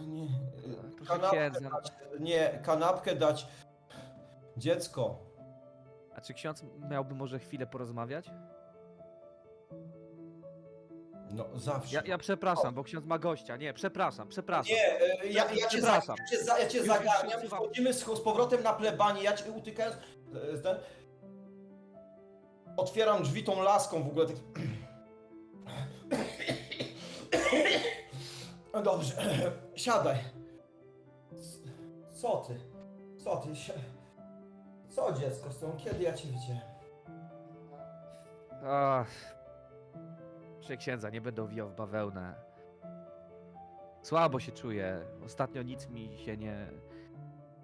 [0.06, 1.70] Nie, e, Proszę kanapkę księdza.
[1.70, 3.46] dać, nie, kanapkę dać.
[4.56, 5.18] Dziecko,
[6.14, 8.30] A czy ksiądz miałby może chwilę porozmawiać?
[11.30, 11.96] No zawsze.
[11.96, 13.56] Ja, ja przepraszam, bo ksiądz ma gościa.
[13.56, 14.76] Nie, przepraszam, przepraszam.
[14.76, 16.16] Nie, e, ja, ja, cię, za, Przepraszam.
[16.18, 19.32] ja cię, za, ja cię Już- już zagarniam, wchodzimy z, z powrotem na plebanię, ja
[19.36, 19.96] cię utykając,
[20.54, 20.76] e, ten,
[22.76, 24.36] otwieram drzwi tą laską w ogóle, tak...
[28.74, 29.14] No Dobrze,
[29.76, 30.16] siadaj.
[31.36, 31.68] C-
[32.20, 32.60] Co ty?
[33.24, 33.56] Co ty?
[33.56, 33.72] Si-
[34.88, 35.76] Co dziecko z tą?
[35.76, 36.62] Kiedy ja cię widziałem?
[38.66, 39.37] Ach.
[40.68, 42.34] Proszę księdza, nie będę owijał w bawełnę.
[44.02, 45.00] Słabo się czuję.
[45.24, 46.70] Ostatnio nic mi się nie...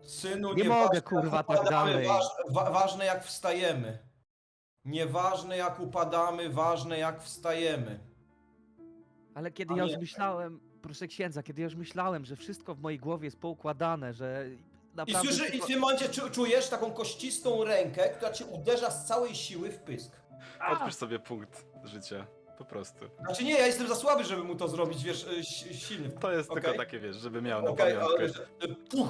[0.02, 2.08] Synu, Nie nieważne, mogę, jak kurwa, tak upadamy, dalej.
[2.08, 3.98] Waż, wa, ważne jak wstajemy.
[4.84, 8.00] Nieważne jak upadamy, ważne jak wstajemy.
[9.34, 10.00] Ale kiedy ja już Pamiętaj.
[10.00, 14.46] myślałem, proszę księdza, kiedy ja już myślałem, że wszystko w mojej głowie jest poukładane, że
[14.48, 14.58] I,
[14.96, 15.28] naprawdę...
[15.28, 19.06] słyszy, I w tylko- tym momencie czu, czujesz taką kościstą rękę, która cię uderza z
[19.06, 20.20] całej siły w pysk.
[20.72, 22.26] Odpisz sobie punkt życia.
[22.58, 23.04] Po prostu.
[23.20, 26.10] Znaczy nie, ja jestem za słaby, żeby mu to zrobić, wiesz, y, si- silny.
[26.10, 26.62] To jest Okej.
[26.62, 28.00] tylko takie, wiesz, żeby miał na Okej, ale...
[28.16, 28.42] pamiątkę.
[28.64, 29.08] y, Puch!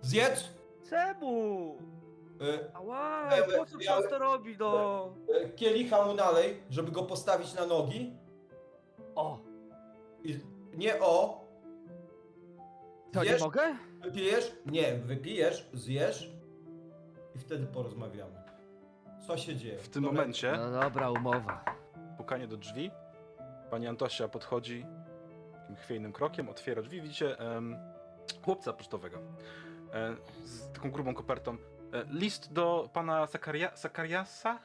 [0.00, 0.48] Zjedz!
[0.90, 1.76] Czemu?
[2.42, 5.14] y, Ała, Ja- po co ja- to robi, no?
[5.44, 8.12] y, Kielicha mu nalej, żeby go postawić na nogi.
[9.14, 9.38] O,
[10.24, 10.38] I
[10.74, 11.44] nie o,
[13.12, 13.76] to nie Wiesz- mogę?
[14.02, 14.52] Wypijesz?
[14.66, 16.30] Nie, wypijesz, zjesz
[17.34, 18.45] i wtedy porozmawiamy.
[19.26, 19.78] Co się dzieje?
[19.78, 21.64] W tym Dobra, momencie No dobra, umowa.
[22.16, 22.90] pukanie do drzwi.
[23.70, 24.86] Pani Antosia podchodzi
[25.60, 27.00] takim chwiejnym krokiem, otwiera drzwi.
[27.02, 27.76] Widzicie em,
[28.44, 29.18] chłopca pocztowego
[29.92, 31.52] e, z taką grubą kopertą.
[31.54, 31.56] E,
[32.10, 34.58] list do pana Sakaria, Sakariasa?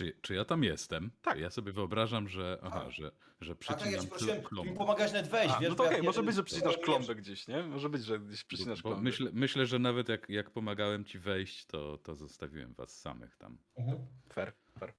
[0.00, 1.10] Czy, czy ja tam jestem?
[1.22, 1.38] Tak.
[1.38, 2.58] Ja sobie wyobrażam, że.
[2.62, 2.90] Aha, Tak.
[2.92, 5.68] że, że A tak, ja ci mi pomagać nawet wejść, A, wiesz?
[5.70, 7.62] no to okej, nie- może być, że przecinasz nie- klombę gdzieś, nie?
[7.62, 9.02] Może być, że gdzieś przecinasz Bo klombę.
[9.04, 13.58] myślę, myślę, że nawet jak, jak pomagałem ci wejść, to, to zostawiłem was samych tam.
[13.76, 13.98] Mhm.
[14.32, 14.92] Fair, fair.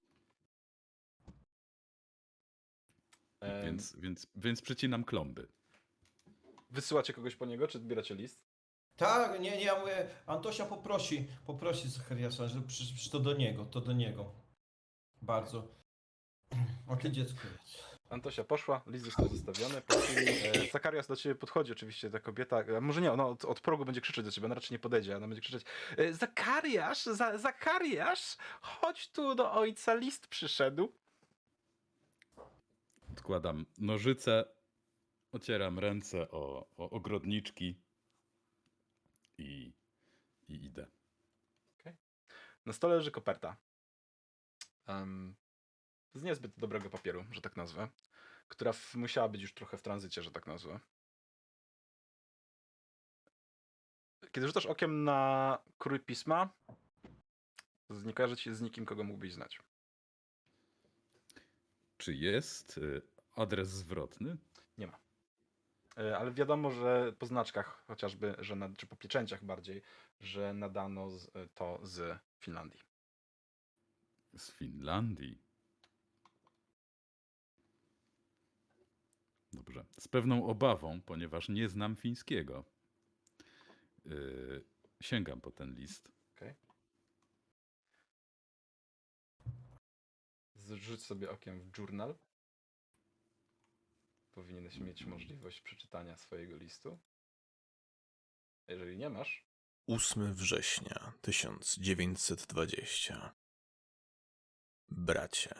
[3.63, 5.47] Więc, więc, więc przecinam klomby.
[6.69, 8.43] Wysyłacie kogoś po niego, czy zbieracie list?
[8.95, 13.65] Tak, nie, nie, ja mówię, Antosia poprosi, poprosi Zachariasza, że przy, przy to do niego,
[13.65, 14.40] to do niego.
[15.21, 15.67] Bardzo.
[16.87, 17.91] O ty dziecko jest.
[18.09, 19.81] Antosia poszła, list został zostawiony.
[19.81, 22.63] Po chwili e, Zakarias do ciebie podchodzi, oczywiście ta kobieta.
[22.77, 25.17] A może nie, ona od, od progu będzie krzyczeć do ciebie, ona raczej nie podejdzie,
[25.17, 25.65] ona będzie krzyczeć
[25.97, 30.93] e, Zakariasz, za, Zakariasz, chodź tu do ojca, list przyszedł.
[33.11, 34.45] Odkładam nożyce,
[35.31, 37.77] ocieram ręce o, o ogrodniczki
[39.37, 39.73] i,
[40.47, 40.87] i idę.
[42.65, 43.57] Na stole leży koperta.
[44.87, 45.35] Em,
[46.13, 47.89] z niezbyt dobrego papieru, że tak nazwę.
[48.47, 50.79] Która w, musiała być już trochę w tranzycie, że tak nazwę.
[54.31, 56.49] Kiedy rzucasz okiem na krój pisma,
[57.89, 59.59] nie kojarzy ci się z nikim, kogo mógłbyś znać.
[61.97, 63.01] Czy jest y,
[63.35, 64.37] adres zwrotny?
[65.97, 69.81] E, Ale wiadomo, że po znaczkach chociażby, że na, czy po pieczęciach bardziej,
[70.19, 71.09] że nadano
[71.55, 72.90] to z Finlandii.
[74.37, 75.43] Z Finlandii.
[79.53, 79.85] Dobrze.
[79.99, 82.65] Z pewną obawą, ponieważ nie znam fińskiego.
[84.05, 84.65] Yy,
[85.01, 86.11] sięgam po ten list.
[90.55, 92.17] Zrzuć sobie okiem w journal.
[94.31, 96.99] Powinieneś mieć możliwość przeczytania swojego listu.
[98.67, 99.45] Jeżeli nie masz,
[99.87, 103.40] 8 września 1920.
[104.91, 105.55] Bracie.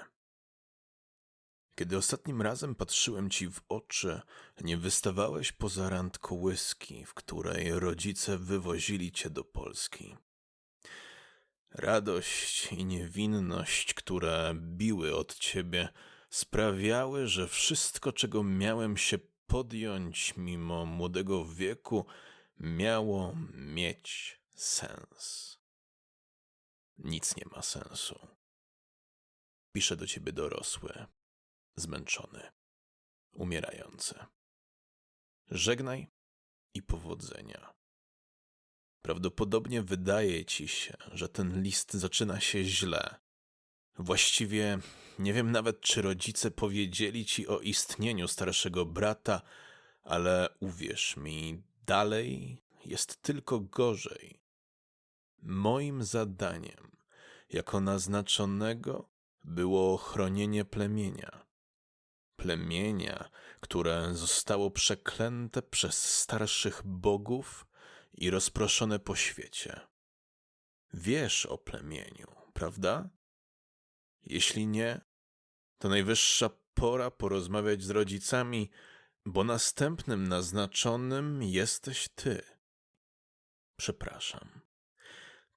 [1.76, 4.22] Kiedy ostatnim razem patrzyłem ci w oczy,
[4.62, 10.18] nie wystawałeś poza rand kołyski, w której rodzice wywozili cię do Polski.
[11.72, 15.90] Radość i niewinność, które biły od ciebie,
[16.30, 19.18] sprawiały, że wszystko, czego miałem się
[19.48, 22.06] podjąć mimo młodego wieku,
[22.60, 25.58] miało mieć sens.
[26.98, 28.41] Nic nie ma sensu.
[29.72, 31.06] Piszę do ciebie dorosły,
[31.76, 32.52] zmęczony,
[33.34, 34.16] umierający.
[35.52, 36.08] Żegnaj
[36.74, 37.74] i powodzenia.
[39.02, 43.16] Prawdopodobnie wydaje ci się, że ten list zaczyna się źle.
[43.98, 44.80] Właściwie
[45.20, 49.42] nie wiem nawet, czy rodzice powiedzieli ci o istnieniu starszego brata,
[50.04, 54.42] ale uwierz mi, dalej jest tylko gorzej.
[55.42, 56.98] Moim zadaniem,
[57.50, 59.11] jako naznaczonego,
[59.44, 61.46] było chronienie plemienia.
[62.36, 63.30] Plemienia,
[63.60, 67.66] które zostało przeklęte przez starszych bogów
[68.14, 69.80] i rozproszone po świecie.
[70.94, 73.10] Wiesz o plemieniu, prawda?
[74.24, 75.02] Jeśli nie,
[75.78, 78.70] to najwyższa pora porozmawiać z rodzicami,
[79.26, 82.42] bo następnym naznaczonym jesteś ty.
[83.76, 84.61] Przepraszam.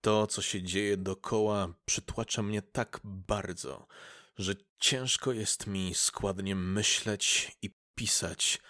[0.05, 3.87] To, co się dzieje dokoła, przytłacza mnie tak bardzo,
[4.39, 8.61] że ciężko jest mi składnie myśleć i pisać,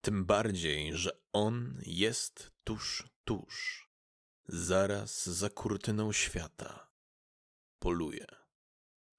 [0.00, 3.88] tym bardziej, że on jest tuż, tuż,
[4.48, 6.90] zaraz za kurtyną świata.
[7.78, 8.26] Poluje,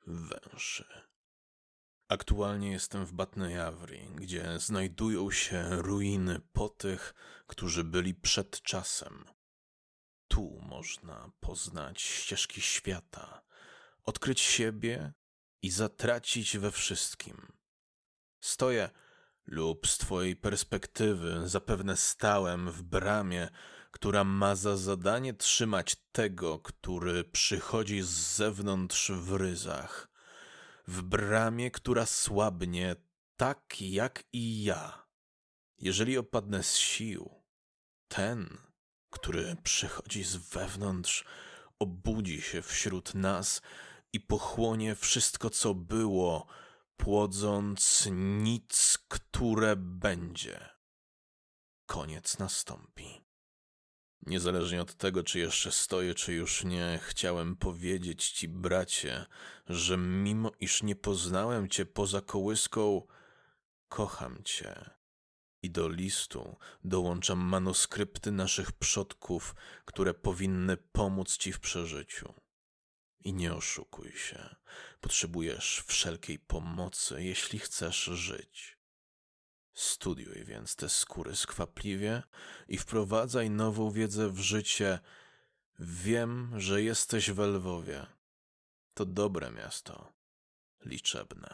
[0.07, 0.86] węszy.
[2.07, 7.14] Aktualnie jestem w Batnejawri, gdzie znajdują się ruiny po tych,
[7.47, 9.26] którzy byli przed czasem.
[10.28, 13.42] Tu można poznać ścieżki świata,
[14.04, 15.14] odkryć siebie
[15.62, 17.54] i zatracić we wszystkim.
[18.40, 18.90] Stoję
[19.46, 23.50] lub z twojej perspektywy zapewne stałem w bramie,
[23.92, 30.10] która ma za zadanie trzymać tego, który przychodzi z zewnątrz w ryzach.
[30.88, 32.96] W bramie, która słabnie
[33.36, 35.08] tak jak i ja.
[35.78, 37.44] Jeżeli opadnę z sił,
[38.08, 38.58] ten,
[39.14, 41.26] który przychodzi z wewnątrz,
[41.80, 43.61] obudzi się wśród nas
[44.14, 46.47] i pochłonie wszystko, co było,
[46.97, 50.70] płodząc nic, które będzie.
[51.86, 53.24] Koniec nastąpi.
[54.26, 59.26] Niezależnie od tego, czy jeszcze stoję, czy już nie, chciałem powiedzieć ci, bracie,
[59.68, 63.07] że mimo iż nie poznałem cię poza kołyską,
[63.88, 64.89] kocham cię.
[65.64, 69.55] I do listu dołączam manuskrypty naszych przodków,
[69.86, 72.34] które powinny pomóc ci w przeżyciu.
[73.20, 74.55] I nie oszukuj się.
[75.01, 78.78] Potrzebujesz wszelkiej pomocy, jeśli chcesz żyć.
[79.74, 82.24] Studiuj więc te skóry skwapliwie
[82.68, 84.99] i wprowadzaj nową wiedzę w życie.
[85.80, 88.05] Wiem, że jesteś w Lwowie.
[88.93, 90.14] To dobre miasto,
[90.86, 91.53] liczebne.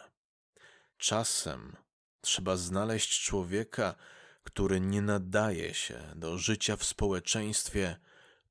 [0.97, 1.75] Czasem
[2.21, 3.95] trzeba znaleźć człowieka,
[4.43, 7.99] który nie nadaje się do życia w społeczeństwie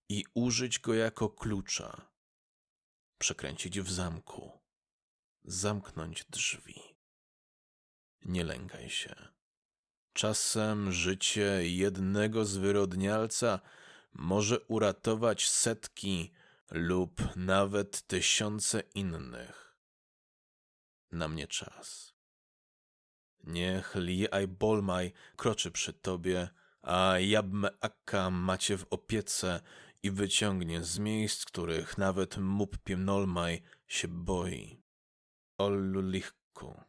[0.09, 2.09] i użyć go jako klucza.
[3.19, 4.61] Przekręcić w zamku,
[5.45, 6.83] zamknąć drzwi.
[8.25, 9.14] Nie lękaj się.
[10.12, 13.61] Czasem życie jednego zwyrodnialca
[14.12, 16.33] może uratować setki
[16.71, 19.77] lub nawet tysiące innych.
[21.12, 22.07] Na mnie czas.
[23.49, 26.49] Niech Li Bolmaj kroczy przy tobie,
[26.82, 29.61] a Jabme Akka macie w opiece
[30.03, 34.82] i wyciągnie z miejsc, których nawet Mup Piemnolmaj się boi.
[35.59, 36.80] Ollulichku.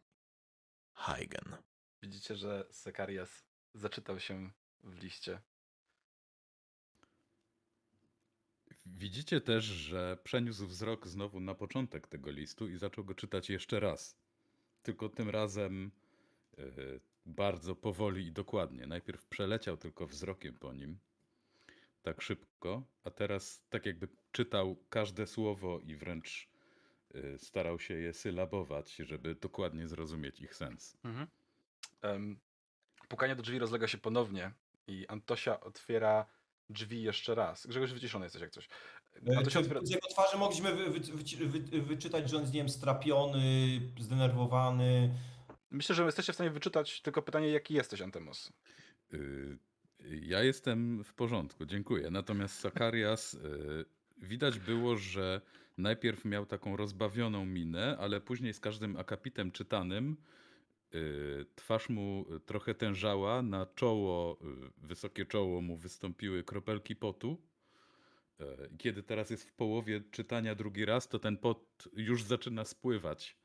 [0.94, 1.56] Heigen.
[2.02, 3.44] Widzicie, że Sekarias
[3.74, 4.50] zaczytał się
[4.84, 5.40] w liście.
[8.86, 13.80] Widzicie też, że przeniósł wzrok znowu na początek tego listu i zaczął go czytać jeszcze
[13.80, 14.16] raz.
[14.82, 15.90] Tylko tym razem
[17.26, 18.86] bardzo powoli i dokładnie.
[18.86, 20.98] Najpierw przeleciał tylko wzrokiem po nim,
[22.02, 26.48] tak szybko, a teraz tak jakby czytał każde słowo i wręcz
[27.14, 30.96] e, starał się je sylabować, żeby dokładnie zrozumieć ich sens.
[31.04, 31.26] Mhm.
[32.02, 32.40] Em,
[33.08, 34.52] pukanie do drzwi rozlega się ponownie
[34.86, 36.26] i Antosia otwiera
[36.70, 37.66] drzwi jeszcze raz.
[37.66, 38.68] Grzegorz, wyciszony jesteś jak coś.
[39.28, 39.80] E, Antosia otwiera...
[39.84, 41.00] z jego twarzy mogliśmy wy, wy,
[41.46, 45.14] wy, wy, wyczytać, że on jest, nie wiem, strapiony, zdenerwowany.
[45.70, 48.52] Myślę, że jesteście w stanie wyczytać tylko pytanie, jaki jesteś, Antemos.
[49.14, 49.58] Y,
[50.20, 52.10] Ja jestem w porządku, dziękuję.
[52.10, 53.84] Natomiast Sakarias y,
[54.18, 55.40] widać było, że
[55.78, 60.16] najpierw miał taką rozbawioną minę, ale później z każdym akapitem czytanym
[60.94, 64.38] y, twarz mu trochę tężała, na czoło,
[64.76, 67.36] wysokie czoło mu wystąpiły kropelki potu.
[68.78, 73.36] Kiedy teraz jest w połowie czytania drugi raz, to ten pot już zaczyna spływać.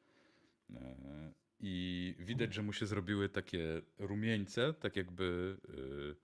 [1.60, 6.16] I widać, że mu się zrobiły takie rumieńce, tak jakby y,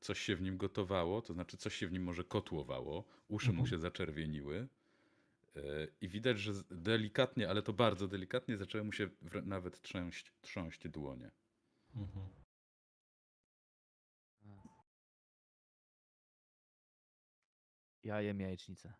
[0.00, 3.60] coś się w nim gotowało, to znaczy coś się w nim może kotłowało, uszy mu
[3.60, 3.66] Mhm.
[3.70, 4.68] się zaczerwieniły.
[5.56, 5.60] E,
[6.00, 9.08] I widać, że delikatnie, ale to bardzo delikatnie, zaczęły mu się
[9.44, 11.30] nawet trzęść, trząść dłonie.
[11.96, 12.26] Mhm.
[18.04, 18.92] Ja jem jajecznicę.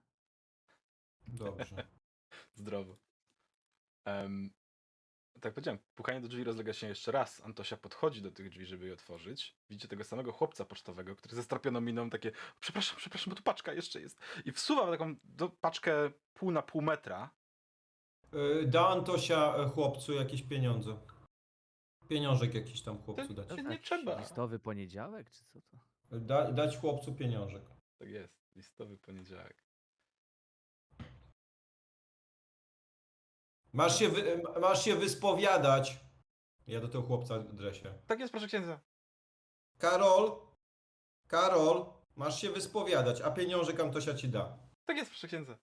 [1.28, 1.88] Dobrze.
[2.54, 2.98] Zdrowo.
[4.04, 4.50] Em,
[5.42, 7.40] tak powiedziałem, pukanie do drzwi rozlega się jeszcze raz.
[7.44, 9.56] Antosia podchodzi do tych drzwi, żeby je otworzyć.
[9.70, 13.72] Widzicie tego samego chłopca pocztowego, który ze strapioną miną takie przepraszam, przepraszam, bo tu paczka
[13.72, 14.20] jeszcze jest.
[14.44, 17.30] I wsuwa taką do, paczkę pół na pół metra.
[18.32, 20.98] E, Da Antosia e, chłopcu jakieś pieniądze.
[22.08, 23.50] Pieniążek jakiś tam chłopcu dać.
[23.50, 24.20] Nie, nie trzeba.
[24.20, 25.76] Listowy poniedziałek, czy co to?
[26.20, 27.62] Da, dać chłopcu pieniążek.
[27.98, 29.64] Tak jest, listowy poniedziałek.
[33.72, 36.00] Masz się, wy, masz się wyspowiadać.
[36.66, 37.94] Ja do tego chłopca dresie.
[38.06, 38.80] Tak jest, proszę księdza.
[39.78, 40.36] Karol,
[41.26, 44.58] Karol, masz się wyspowiadać, a pieniążek Antosia ci da.
[44.84, 45.58] Tak jest, proszę księdza.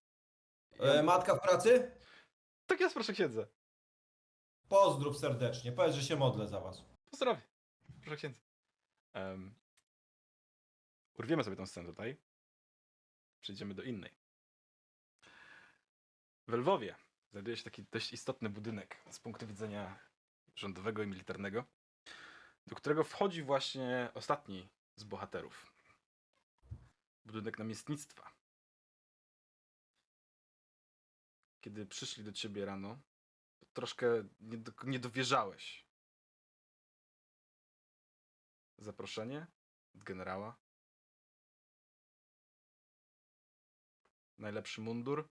[0.79, 1.91] E, matka w pracy?
[2.65, 3.47] Tak jest, proszę księdza.
[4.69, 5.71] Pozdrów serdecznie.
[5.71, 6.83] Powiedz, że się modlę za was.
[7.11, 7.41] Pozdrowie.
[8.01, 8.41] Proszę księdza.
[9.15, 9.55] Um,
[11.13, 12.17] urwiemy sobie tą scenę tutaj.
[13.41, 14.11] Przejdziemy do innej.
[16.47, 16.95] W Lwowie
[17.31, 19.99] znajduje się taki dość istotny budynek z punktu widzenia
[20.55, 21.65] rządowego i militarnego,
[22.67, 25.73] do którego wchodzi właśnie ostatni z bohaterów.
[27.25, 28.31] Budynek namiestnictwa.
[31.61, 32.99] Kiedy przyszli do ciebie rano,
[33.73, 35.85] troszkę nie, do, nie dowierzałeś
[38.77, 39.47] zaproszenie
[39.95, 40.57] od generała.
[44.37, 45.29] Najlepszy mundur,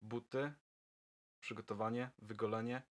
[0.00, 0.54] buty,
[1.44, 2.82] przygotowanie, wygolenie.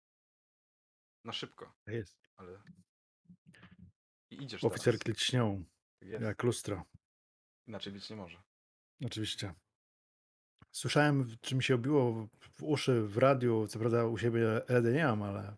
[1.24, 2.28] Na szybko, Tak Jest.
[2.36, 2.62] ale.
[4.30, 5.30] I idziesz Oficerki teraz.
[6.00, 6.24] Tak jest.
[6.24, 6.84] jak lustro.
[7.66, 8.42] Inaczej być nie może.
[9.05, 9.55] Oczywiście.
[10.70, 15.05] Słyszałem, czy mi się obiło w- uszy w radiu, co prawda u siebie LD nie
[15.05, 15.57] mam, ale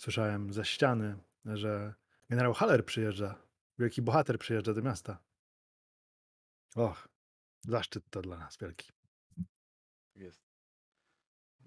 [0.00, 1.94] słyszałem ze ściany, że
[2.30, 3.42] generał Haller przyjeżdża,
[3.78, 5.18] wielki bohater przyjeżdża do miasta.
[6.76, 7.08] Och,
[7.64, 8.92] zaszczyt to dla nas wielki.
[10.14, 10.45] Tak jest.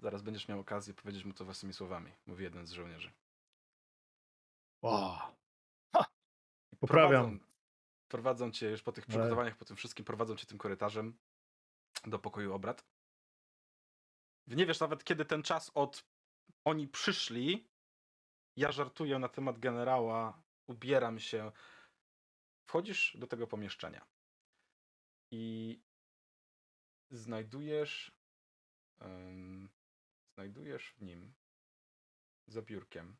[0.00, 3.12] Zaraz będziesz miał okazję powiedzieć mu to własnymi słowami, mówi jeden z żołnierzy.
[4.82, 5.32] O,
[6.72, 7.10] I Poprawiam.
[7.10, 7.38] Prowadzą,
[8.08, 11.18] prowadzą cię już po tych przygotowaniach, po tym wszystkim, prowadzą cię tym korytarzem
[12.04, 12.84] do pokoju obrad.
[14.46, 16.04] nie wiesz nawet, kiedy ten czas od
[16.64, 17.68] oni przyszli.
[18.56, 21.52] Ja żartuję na temat generała, ubieram się.
[22.68, 24.06] Wchodzisz do tego pomieszczenia
[25.30, 25.78] i
[27.10, 28.12] znajdujesz
[29.00, 29.68] em,
[30.40, 31.34] znajdujesz w nim
[32.46, 33.16] za biurkiem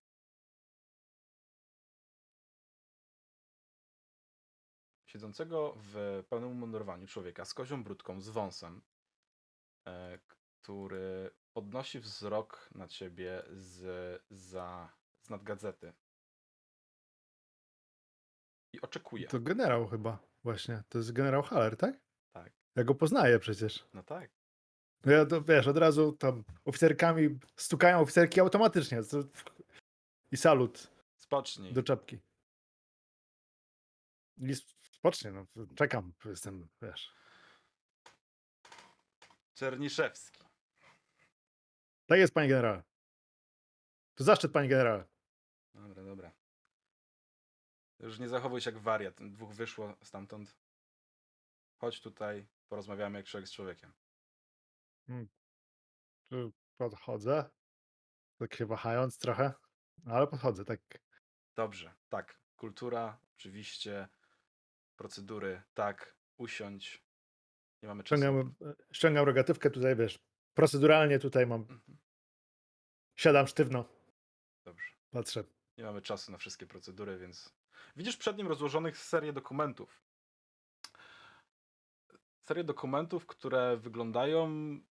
[5.07, 8.83] siedzącego w pełnym umundurowaniu człowieka z kozią brudką, z wąsem,
[9.87, 15.93] e, który podnosi wzrok na ciebie z, za, z nad gazety.
[18.73, 19.29] I oczekuje.
[19.29, 20.83] To generał chyba, właśnie.
[20.89, 22.01] To jest generał Haller, tak?
[22.33, 22.53] Tak.
[22.77, 23.89] Ja go poznaję przecież.
[23.95, 24.40] No tak.
[25.05, 29.03] No ja to wiesz, od razu tam oficerkami stukają oficerki automatycznie.
[29.03, 29.19] To...
[30.33, 31.73] I salut Spocznij.
[31.73, 32.19] do czapki.
[34.39, 34.55] I
[34.93, 37.15] spocznie, no, czekam, jestem, wiesz.
[39.55, 40.41] Czerniszewski.
[42.07, 42.83] Tak jest, panie generale.
[44.15, 45.05] To zaszczyt, panie generale.
[45.75, 46.33] Dobra, dobra.
[47.99, 49.15] Już nie zachowuj się jak wariat.
[49.31, 50.57] Dwóch wyszło stamtąd.
[51.79, 53.93] Chodź tutaj, porozmawiamy jak człowiek z człowiekiem.
[56.31, 57.51] Tu Podchodzę,
[58.39, 59.53] tak się wahając trochę,
[60.05, 60.81] no, ale podchodzę, tak.
[61.57, 62.41] Dobrze, tak.
[62.57, 64.09] Kultura, oczywiście.
[64.97, 66.17] Procedury, tak.
[66.39, 67.05] Usiądź.
[67.83, 68.23] Nie mamy czasu.
[68.23, 68.55] Ściągam,
[68.93, 70.19] ściągam rogatywkę tutaj, wiesz,
[70.55, 71.99] proceduralnie tutaj mam, Mhm.
[73.17, 73.85] siadam sztywno,
[74.65, 74.87] Dobrze.
[75.11, 75.45] patrzę.
[75.79, 77.55] Nie mamy czasu na wszystkie procedury, więc.
[77.97, 80.03] Widzisz przed nim rozłożonych serię dokumentów.
[82.41, 84.49] Serię dokumentów, które wyglądają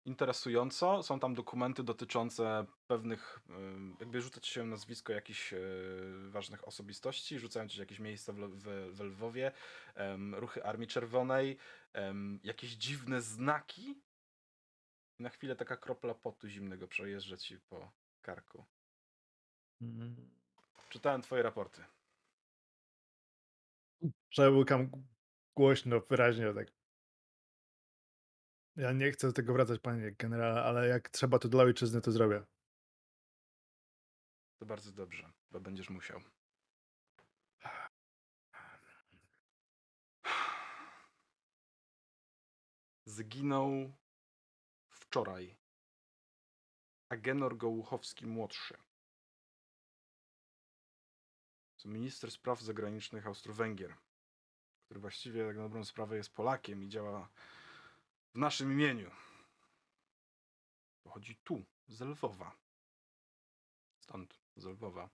[0.06, 1.04] interesująco.
[1.04, 3.40] Są tam dokumenty dotyczące pewnych.
[4.00, 9.52] Jakby rzucać się nazwisko jakichś yy, ważnych osobistości, rzucają ci się jakieś miejsca w, Lwowie,
[10.34, 11.58] ruchy Armii Czerwonej,
[12.44, 14.02] jakieś dziwne znaki.
[15.20, 17.92] I na chwilę taka kropla potu zimnego przejeżdża ci po
[18.22, 18.66] karku.
[20.90, 21.84] Czytałem twoje raporty.
[24.30, 24.92] Przełykam
[25.56, 26.81] głośno, wyraźnie, tak.
[28.76, 32.12] Ja nie chcę do tego wracać, panie generale, ale jak trzeba to dla ojczyzny, to
[32.12, 32.44] zrobię.
[34.60, 36.22] To bardzo dobrze, bo będziesz musiał.
[43.06, 43.94] Zginął
[44.90, 45.58] wczoraj
[47.10, 48.78] Agenor Gołuchowski młodszy.
[51.86, 53.96] Minister spraw zagranicznych Austro-Węgier,
[54.86, 57.30] który właściwie tak na dobrą sprawę jest Polakiem i działa
[58.34, 59.12] w naszym imieniu.
[61.04, 62.58] Pochodzi tu, z Lwowa.
[64.00, 65.10] Stąd, z Lwowa.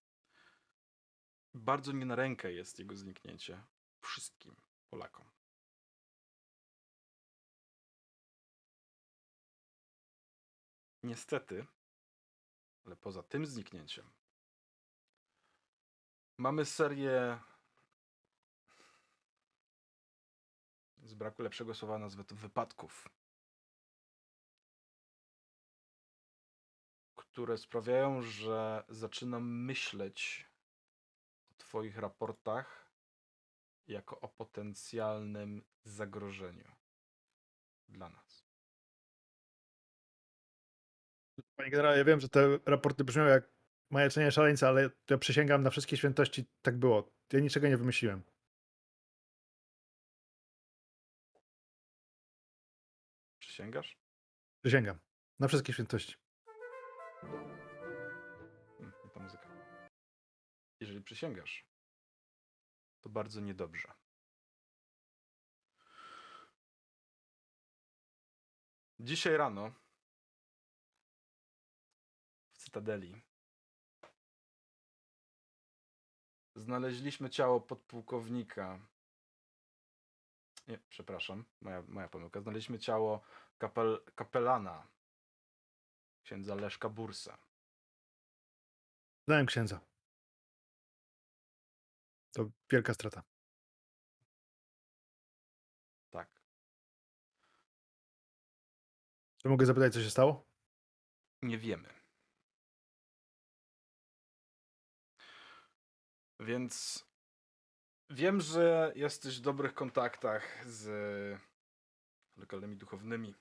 [1.53, 3.63] Bardzo nie na rękę jest jego zniknięcie
[4.01, 4.55] wszystkim
[4.89, 5.31] Polakom.
[11.03, 11.67] Niestety,
[12.85, 14.11] ale poza tym zniknięciem,
[16.37, 17.39] mamy serię.
[21.07, 23.09] Z braku lepszego słowa nazwę to wypadków,
[27.15, 30.47] które sprawiają, że zaczynam myśleć
[31.51, 32.91] o Twoich raportach
[33.87, 36.75] jako o potencjalnym zagrożeniu
[37.89, 38.47] dla nas.
[41.55, 43.51] Panie generale, ja wiem, że te raporty brzmią jak
[43.89, 47.11] majeczenie szaleńca, ale ja przysięgam na wszystkie świętości, tak było.
[47.33, 48.23] Ja niczego nie wymyśliłem.
[53.57, 53.97] Przysięgasz?
[54.61, 54.99] Przysięgam.
[55.39, 56.15] Na wszystkie świętości.
[57.21, 59.47] Hmm, i ta muzyka.
[60.79, 61.65] Jeżeli przysięgasz,
[63.01, 63.93] to bardzo niedobrze.
[68.99, 69.71] Dzisiaj rano
[72.51, 73.21] w Cytadeli
[76.55, 78.79] znaleźliśmy ciało podpułkownika.
[80.67, 82.41] Nie, przepraszam, moja, moja pomyłka.
[82.41, 83.21] Znaleźliśmy ciało
[83.57, 84.87] kapel, kapelana
[86.23, 87.37] księdza Leszka Bursa.
[89.27, 89.79] Znałem księdza.
[92.31, 93.23] To wielka strata.
[96.09, 96.41] Tak.
[99.37, 100.45] Czy mogę zapytać, co się stało?
[101.41, 101.93] Nie wiemy.
[106.39, 107.05] Więc
[108.09, 110.87] wiem, że jesteś w dobrych kontaktach z
[112.37, 113.35] lokalnymi duchownymi.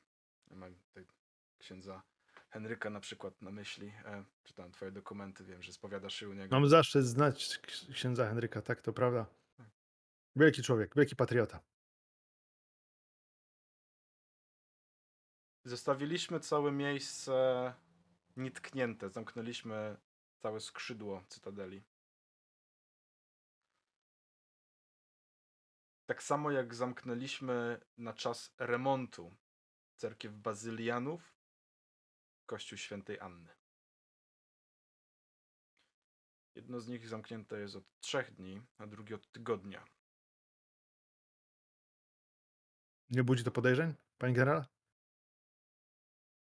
[0.50, 1.06] Mam tutaj
[1.58, 2.02] księdza
[2.50, 3.92] Henryka na przykład na myśli.
[4.04, 6.56] E, czytałem twoje dokumenty, wiem, że spowiadasz się u niego.
[6.60, 9.26] Mam zaszczyt znać ks- księdza Henryka, tak, to prawda.
[10.36, 11.60] Wielki człowiek, wielki patriota.
[15.64, 17.74] Zostawiliśmy całe miejsce
[18.36, 19.10] nietknięte.
[19.10, 19.96] Zamknęliśmy
[20.42, 21.82] całe skrzydło Cytadeli.
[26.06, 29.36] Tak samo jak zamknęliśmy na czas remontu
[29.96, 31.36] cerkiew Bazylianów,
[32.46, 33.56] kościół świętej Anny.
[36.54, 39.84] Jedno z nich zamknięte jest od trzech dni, a drugie od tygodnia.
[43.10, 44.66] Nie budzi to podejrzeń, panie generale?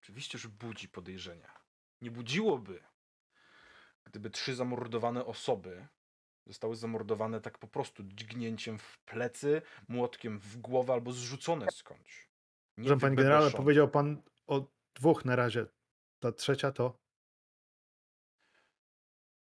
[0.01, 1.59] Oczywiście, że budzi podejrzenia.
[2.01, 2.83] Nie budziłoby,
[4.03, 5.87] gdyby trzy zamordowane osoby
[6.49, 12.28] zostały zamordowane tak po prostu dźgnięciem w plecy, młotkiem w głowę albo zrzucone skądś.
[12.79, 15.65] Nie Proszę, panie generale, powiedział pan o dwóch na razie.
[16.19, 16.99] Ta trzecia to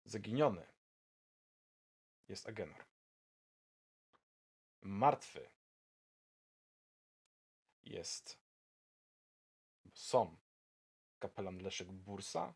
[0.03, 0.65] Zaginiony
[2.28, 2.86] jest Agenor.
[4.82, 5.49] Martwy
[7.84, 8.39] jest.
[9.93, 10.38] Są
[11.19, 12.53] kapelan Leszek Bursa,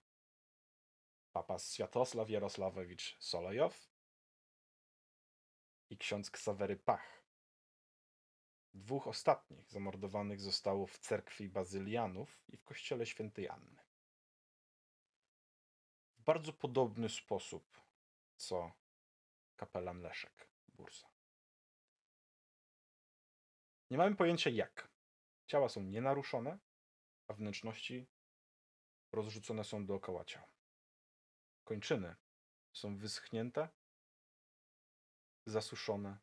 [1.32, 3.90] papa Światosław Jarosławowicz Solojow
[5.90, 7.19] i ksiądz Ksawery Pach.
[8.74, 13.90] Dwóch ostatnich zamordowanych zostało w cerkwi Bazylianów i w kościele świętej Anny
[16.20, 17.82] w bardzo podobny sposób
[18.36, 18.72] co
[19.56, 21.10] kapelan Leszek Bursa.
[23.90, 24.90] Nie mamy pojęcia jak.
[25.48, 26.60] Ciała są nienaruszone,
[27.28, 28.08] a wnętrzności
[29.12, 30.48] rozrzucone są dookoła ciał.
[31.64, 32.16] Kończyny
[32.74, 33.70] są wyschnięte,
[35.46, 36.18] zasuszone,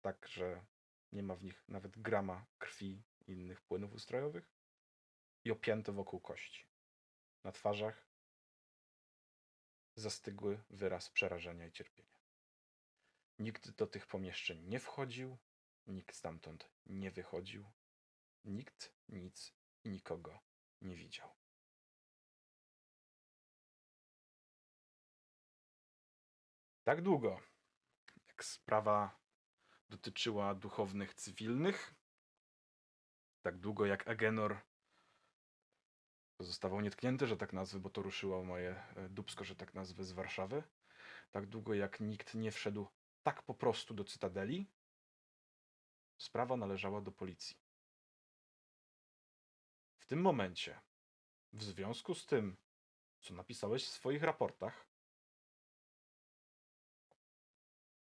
[0.00, 0.64] tak że
[1.12, 4.50] nie ma w nich nawet grama krwi i innych płynów ustrojowych
[5.44, 6.66] i opięte wokół kości.
[7.44, 8.08] Na twarzach
[9.96, 12.20] zastygły wyraz przerażenia i cierpienia.
[13.38, 15.38] Nikt do tych pomieszczeń nie wchodził,
[15.86, 17.70] nikt stamtąd nie wychodził,
[18.44, 19.54] nikt nic
[19.84, 20.40] i nikogo
[20.80, 21.40] nie widział.
[26.84, 27.40] Tak długo,
[28.28, 29.20] jak sprawa
[29.90, 31.94] dotyczyła duchownych cywilnych,
[33.42, 34.60] tak długo jak Agenor
[36.36, 40.12] pozostawał nietknięty, że tak nazwę, bo to ruszyło moje e, dubsko, że tak nazwę, z
[40.12, 40.62] Warszawy.
[41.30, 42.88] Tak długo jak nikt nie wszedł
[43.22, 44.66] tak po prostu do Cytadeli,
[46.18, 47.56] sprawa należała do policji.
[49.98, 50.80] W tym momencie,
[51.52, 52.56] w związku z tym,
[53.20, 54.86] co napisałeś w swoich raportach,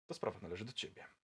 [0.07, 1.18] to sprawa należy do ciebie.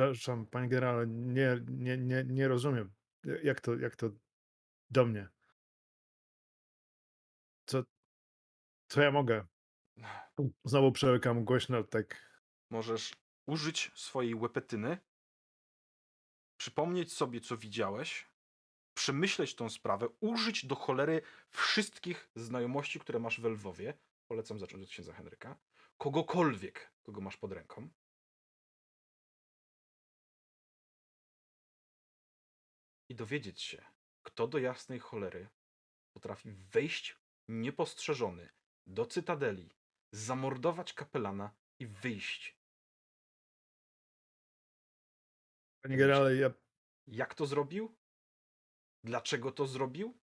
[0.00, 2.92] Przepraszam, panie generale, nie, nie, nie, nie rozumiem.
[3.42, 4.10] Jak to, jak to
[4.90, 5.28] do mnie?
[7.66, 7.82] Co,
[8.88, 9.46] co ja mogę?
[10.64, 12.30] Znowu przełykam głośno, tak.
[12.70, 13.12] Możesz
[13.46, 14.98] użyć swojej łepetyny,
[16.56, 18.26] przypomnieć sobie, co widziałeś,
[18.94, 23.98] przemyśleć tą sprawę, użyć do cholery wszystkich znajomości, które masz w Lwowie.
[24.28, 25.58] Polecam zacząć od księdza Henryka.
[25.98, 27.88] Kogokolwiek, kogo masz pod ręką.
[33.10, 33.84] I dowiedzieć się,
[34.22, 35.48] kto do jasnej cholery
[36.12, 38.48] potrafi wejść niepostrzeżony
[38.86, 39.70] do cytadeli,
[40.12, 42.56] zamordować kapelana i wyjść.
[45.82, 46.50] Panie generale, ja
[47.06, 47.96] Jak to zrobił?
[49.04, 50.18] Dlaczego to zrobił?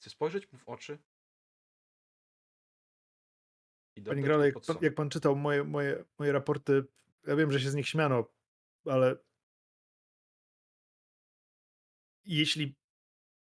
[0.00, 0.98] Chcę spojrzeć mu w oczy.
[3.96, 6.84] I Panie generale, jak jak pan czytał moje, moje, moje raporty,
[7.26, 8.24] ja wiem, że się z nich śmiano,
[8.84, 9.27] ale
[12.36, 12.74] jeśli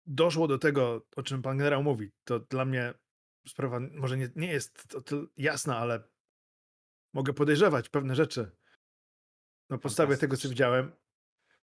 [0.07, 2.95] doszło do tego, o czym pan generał mówi, to dla mnie
[3.49, 4.97] sprawa może nie, nie jest
[5.37, 6.03] jasna, ale
[7.15, 8.51] mogę podejrzewać pewne rzeczy
[9.71, 10.93] na podstawie tego, co widziałem.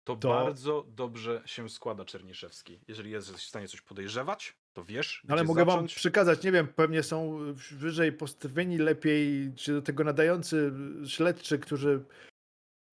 [0.05, 2.81] To, to- bardzo dobrze się składa, Czerniszewski.
[2.89, 5.95] Jeżeli jesteś w stanie coś podejrzewać, to wiesz, Ale gdzie mogę wam zacząć.
[5.95, 10.73] przekazać, nie wiem, pewnie są wyżej postawieni, lepiej, czy do tego nadający
[11.07, 12.05] śledczy, którzy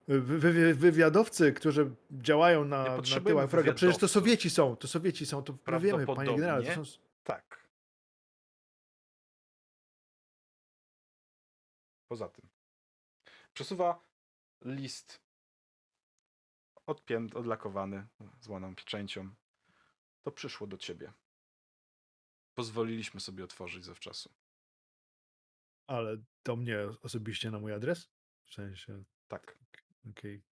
[0.08, 3.74] wy, wy, wywiadowcy, którzy działają na, na tyłach wroga.
[3.74, 4.08] Przecież to.
[4.08, 6.76] Sowieci są, to Sowieci są, to my wiemy, panie generale.
[6.76, 6.84] Są...
[7.24, 7.70] Tak.
[12.08, 12.50] Poza tym.
[13.54, 14.04] Przesuwa
[14.66, 15.22] list
[16.86, 18.08] odpięty, odlakowany,
[18.42, 19.30] złaną pieczęcią.
[20.22, 21.14] To przyszło do ciebie.
[22.56, 24.34] Pozwoliliśmy sobie otworzyć zawczasu.
[25.88, 28.10] Ale do mnie osobiście na mój adres?
[28.46, 29.58] W sensie, Tak.
[30.10, 30.44] Okej,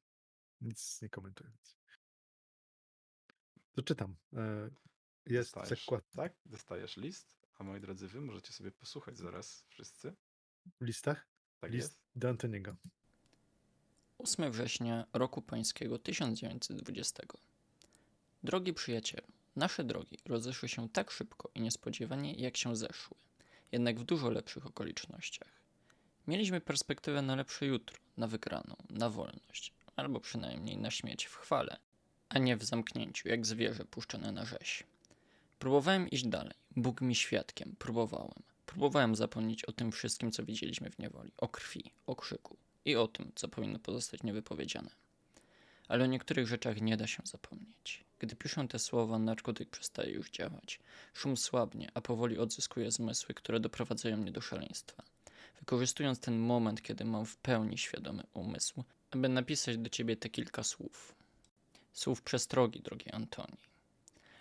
[0.61, 1.51] nic nie komentuję.
[3.73, 4.17] To czytam.
[4.37, 4.71] E,
[5.27, 6.33] Jest dostajesz, zakład Tak?
[6.47, 10.17] Dostajesz list, a moi drodzy, wy możecie sobie posłuchać zaraz wszyscy.
[10.81, 11.27] w listach.
[11.61, 12.01] Tak List jest.
[12.17, 12.77] do Antoniego.
[14.19, 17.23] 8 września roku pańskiego 1920.
[18.43, 19.27] Drogi przyjacielu,
[19.57, 23.17] nasze drogi rozeszły się tak szybko i niespodziewanie, jak się zeszły,
[23.73, 25.58] jednak w dużo lepszych okolicznościach.
[26.29, 31.77] Mieliśmy perspektywę na lepsze jutro, na wygraną, na wolność, albo przynajmniej na śmierć w chwale,
[32.29, 34.85] a nie w zamknięciu, jak zwierzę puszczone na rzeź.
[35.59, 38.43] Próbowałem iść dalej, Bóg mi świadkiem, próbowałem.
[38.67, 43.09] Próbowałem zapomnieć o tym wszystkim, co widzieliśmy w niewoli, o krwi, o krzyku i o
[43.09, 44.91] tym, co powinno pozostać niewypowiedziane.
[45.89, 48.05] Ale o niektórych rzeczach nie da się zapomnieć.
[48.19, 50.81] Gdy piszę te słowa, narkotyk przestaje już działać.
[51.15, 55.03] Szum słabnie, a powoli odzyskuje zmysły, które doprowadzają mnie do szaleństwa.
[55.59, 60.63] Wykorzystując ten moment, kiedy mam w pełni świadomy umysł, aby napisać do ciebie te kilka
[60.63, 61.15] słów.
[61.93, 63.59] Słów przestrogi, drogi Antoni.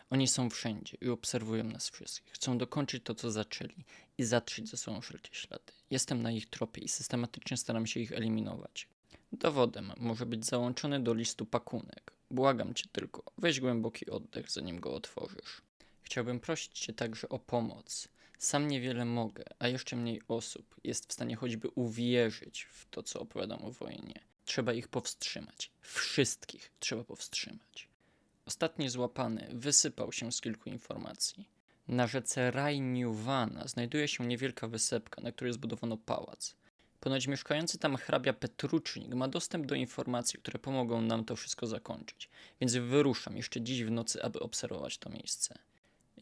[0.10, 2.34] Oni są wszędzie i obserwują nas wszystkich.
[2.34, 3.86] Chcą dokończyć to, co zaczęli
[4.18, 5.74] i zatrzeć ze sobą wszelkie ślady.
[5.90, 8.88] Jestem na ich tropie i systematycznie staram się ich eliminować.
[9.32, 12.14] Dowodem może być załączony do listu pakunek.
[12.32, 15.62] Błagam cię tylko, weź głęboki oddech, zanim go otworzysz.
[16.02, 18.08] Chciałbym prosić cię także o pomoc.
[18.38, 23.20] Sam niewiele mogę, a jeszcze mniej osób jest w stanie choćby uwierzyć w to, co
[23.20, 24.20] opowiadam o wojnie.
[24.46, 25.72] Trzeba ich powstrzymać.
[25.82, 27.88] Wszystkich trzeba powstrzymać.
[28.46, 31.50] Ostatni złapany wysypał się z kilku informacji.
[31.88, 36.56] Na rzece Rajniuwana znajduje się niewielka wysepka, na której zbudowano pałac.
[37.00, 42.30] Ponoć mieszkający tam hrabia Petrucznik ma dostęp do informacji, które pomogą nam to wszystko zakończyć,
[42.62, 45.60] więc wyruszam jeszcze dziś w nocy, aby obserwować to miejsce.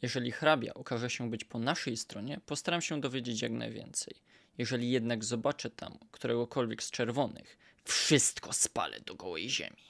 [0.01, 4.15] Jeżeli hrabia okaże się być po naszej stronie, postaram się dowiedzieć jak najwięcej.
[4.57, 9.85] Jeżeli jednak zobaczę tam któregokolwiek z czerwonych, wszystko spalę do gołej ziemi.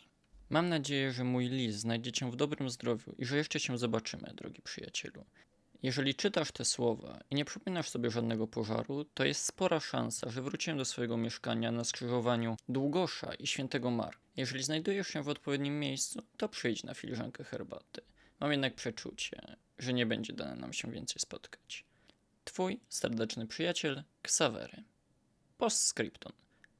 [0.49, 4.34] Mam nadzieję, że mój list znajdzie cię w dobrym zdrowiu i że jeszcze się zobaczymy,
[4.36, 5.26] drogi przyjacielu.
[5.84, 10.41] Jeżeli czytasz te słowa i nie przypominasz sobie żadnego pożaru, to jest spora szansa, że
[10.41, 14.18] wróciłem do swojego mieszkania na skrzyżowaniu Długosza i Świętego Mar.
[14.38, 18.01] Jeżeli znajdujesz się w odpowiednim miejscu, to przyjdź na filiżankę herbaty.
[18.39, 21.86] Mam jednak przeczucie, że nie będzie dane nam się więcej spotkać.
[22.43, 24.84] Twój serdeczny przyjaciel Ksawery.
[25.57, 26.32] Postscriptum.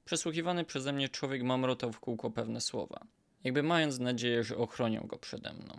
[0.06, 3.06] Przesłuchiwany przeze mnie człowiek mamrotał w kółko pewne słowa,
[3.44, 5.78] jakby mając nadzieję, że ochronią go przede mną.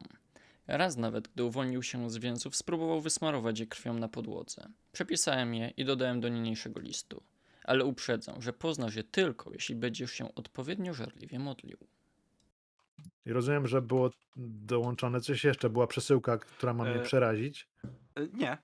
[0.66, 4.68] Raz nawet, gdy uwolnił się z więzów, spróbował wysmarować je krwią na podłodze.
[4.92, 7.22] Przepisałem je i dodałem do niniejszego listu.
[7.64, 11.78] Ale uprzedzam, że poznasz je tylko, jeśli będziesz się odpowiednio żarliwie modlił.
[13.26, 17.68] I rozumiem, że było dołączone coś jeszcze, była przesyłka, która ma mnie E, przerazić.
[18.14, 18.58] E, Nie,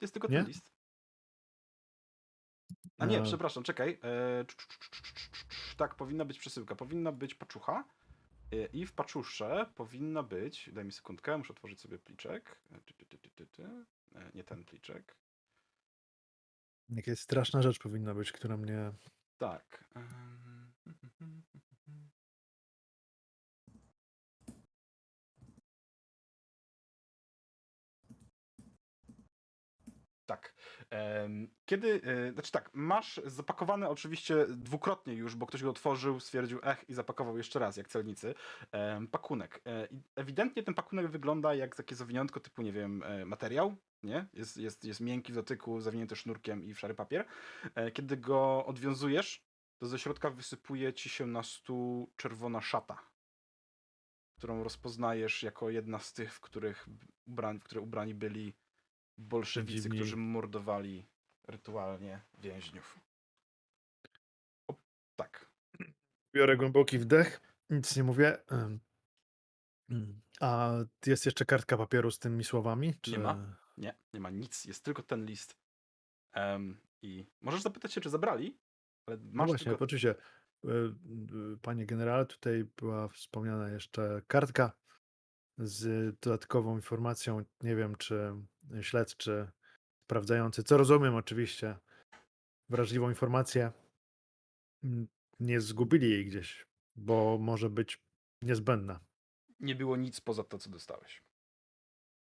[0.00, 0.36] jest tylko Nie?
[0.38, 0.72] ten list.
[2.98, 3.98] A nie, E, przepraszam, czekaj.
[4.04, 4.44] E,
[5.76, 6.74] Tak, powinna być przesyłka.
[6.76, 7.84] Powinna być paczucha.
[8.52, 10.70] e, I w paczusze powinna być.
[10.72, 12.60] Daj mi sekundkę, muszę otworzyć sobie pliczek.
[14.34, 15.16] Nie ten pliczek.
[16.88, 18.92] Jakaś straszna rzecz powinna być, która mnie.
[19.38, 19.84] Tak.
[31.64, 36.84] Kiedy, e, znaczy tak, masz zapakowany oczywiście dwukrotnie już, bo ktoś go otworzył, stwierdził ech
[36.88, 38.34] i zapakował jeszcze raz, jak celnicy,
[39.10, 39.60] pakunek.
[39.66, 44.26] E, Ewidentnie ten pakunek wygląda jak takie zawiniątko typu, nie wiem, e, materiał, nie?
[44.32, 47.24] Jest, jest, jest miękki w dotyku, zawinięty sznurkiem i w szary papier.
[47.94, 49.44] Kiedy go odwiązujesz,
[49.78, 53.10] to ze środka wysypuje ci się na stół czerwona szata,
[54.38, 56.88] którą rozpoznajesz jako jedna z tych, w których
[57.26, 58.54] ubrani, w które ubrani byli
[59.18, 61.06] bolszewicy, którzy mordowali
[61.48, 63.00] rytualnie więźniów.
[64.70, 64.74] O,
[65.16, 65.50] tak.
[66.34, 67.40] Biorę głęboki wdech,
[67.70, 68.38] nic nie mówię.
[70.40, 70.72] A
[71.06, 72.94] jest jeszcze kartka papieru z tymi słowami?
[73.00, 73.18] Czy...
[73.18, 73.56] ma.
[73.76, 75.56] Nie, nie ma nic, jest tylko ten list.
[76.32, 78.58] Em, I możesz zapytać się, czy zabrali,
[79.06, 79.84] ale No masz właśnie, tylko...
[79.84, 80.10] oczywiście.
[80.10, 80.94] E, e,
[81.62, 84.72] Panie generale, tutaj była wspomniana jeszcze kartka
[85.58, 87.44] z dodatkową informacją.
[87.62, 88.34] Nie wiem, czy
[88.80, 89.50] śledczy
[90.04, 91.76] sprawdzający, co rozumiem oczywiście,
[92.68, 93.72] wrażliwą informację,
[95.40, 96.66] nie zgubili jej gdzieś,
[96.96, 98.02] bo może być
[98.42, 99.00] niezbędna.
[99.60, 101.22] nie było nic poza to, co dostałeś.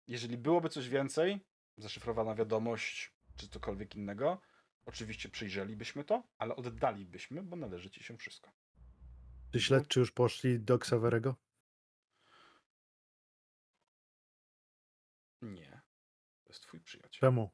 [0.07, 1.39] Jeżeli byłoby coś więcej,
[1.77, 4.41] zaszyfrowana wiadomość, czy cokolwiek innego,
[4.85, 8.51] oczywiście przyjrzelibyśmy to, ale oddalibyśmy, bo należy ci się wszystko.
[9.51, 11.35] Czy śledczy już poszli do Xaverego?
[15.41, 15.66] Nie.
[16.57, 17.19] Jest twój przyjaciel.
[17.19, 17.49] Czemu?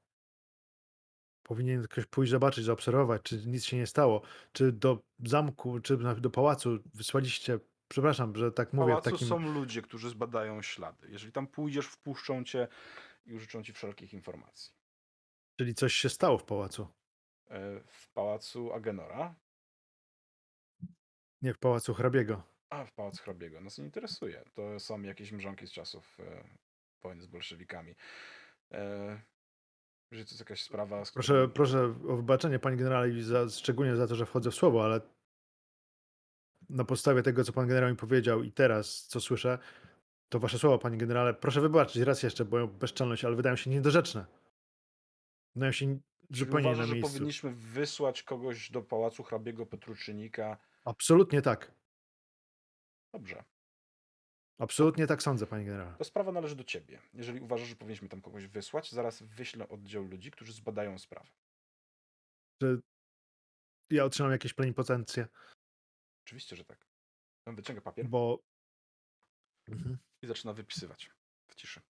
[1.43, 4.21] Powinien ktoś pójść zobaczyć, zaobserwować, czy nic się nie stało.
[4.51, 9.27] Czy do zamku, czy na- do pałacu wysłaliście, przepraszam, że tak W mówię, pałacu takim...
[9.27, 11.07] są ludzie, którzy zbadają ślady.
[11.09, 12.67] Jeżeli tam pójdziesz, wpuszczą cię
[13.25, 14.73] i użyczą ci wszelkich informacji.
[15.59, 16.87] Czyli coś się stało w pałacu.
[17.49, 19.35] E, W pałacu Agenora
[21.41, 22.43] Nie w pałacu hrabiego.
[22.69, 23.61] A, w Pałac Hrabiego.
[23.61, 24.43] Nas nie interesuje.
[24.53, 26.43] To są jakieś mrzonki z czasów e,
[27.01, 27.95] wojny z bolszewikami.
[28.71, 29.21] E,
[30.11, 31.03] jeżeli to jest jakaś sprawa...
[31.13, 35.01] Proszę, proszę o wybaczenie, panie generale, za, szczególnie za to, że wchodzę w słowo, ale
[36.69, 39.59] na podstawie tego, co pan generał mi powiedział i teraz, co słyszę,
[40.29, 44.25] to wasze słowa, panie generale, proszę wybaczyć raz jeszcze moją bezczelność, ale wydają się niedorzeczne.
[45.55, 45.99] Wydają się
[46.31, 47.13] zupełnie uważasz, na że miejscu.
[47.13, 50.57] powinniśmy wysłać kogoś do Pałacu Hrabiego Petruczynika?
[50.85, 51.71] Absolutnie tak.
[53.13, 53.43] Dobrze.
[54.59, 55.95] Absolutnie tak sądzę, panie generale.
[55.97, 57.01] To sprawa należy do ciebie.
[57.13, 61.29] Jeżeli uważasz, że powinniśmy tam kogoś wysłać, zaraz wyślę oddział ludzi, którzy zbadają sprawę.
[62.61, 62.81] Czy
[63.89, 65.27] ja otrzymam jakieś plenipotencje,
[66.25, 66.87] Oczywiście, że tak.
[67.45, 68.43] On wyciąga papier bo...
[69.67, 69.97] Mhm.
[70.21, 71.11] i zaczyna wypisywać
[71.47, 71.81] w ciszy.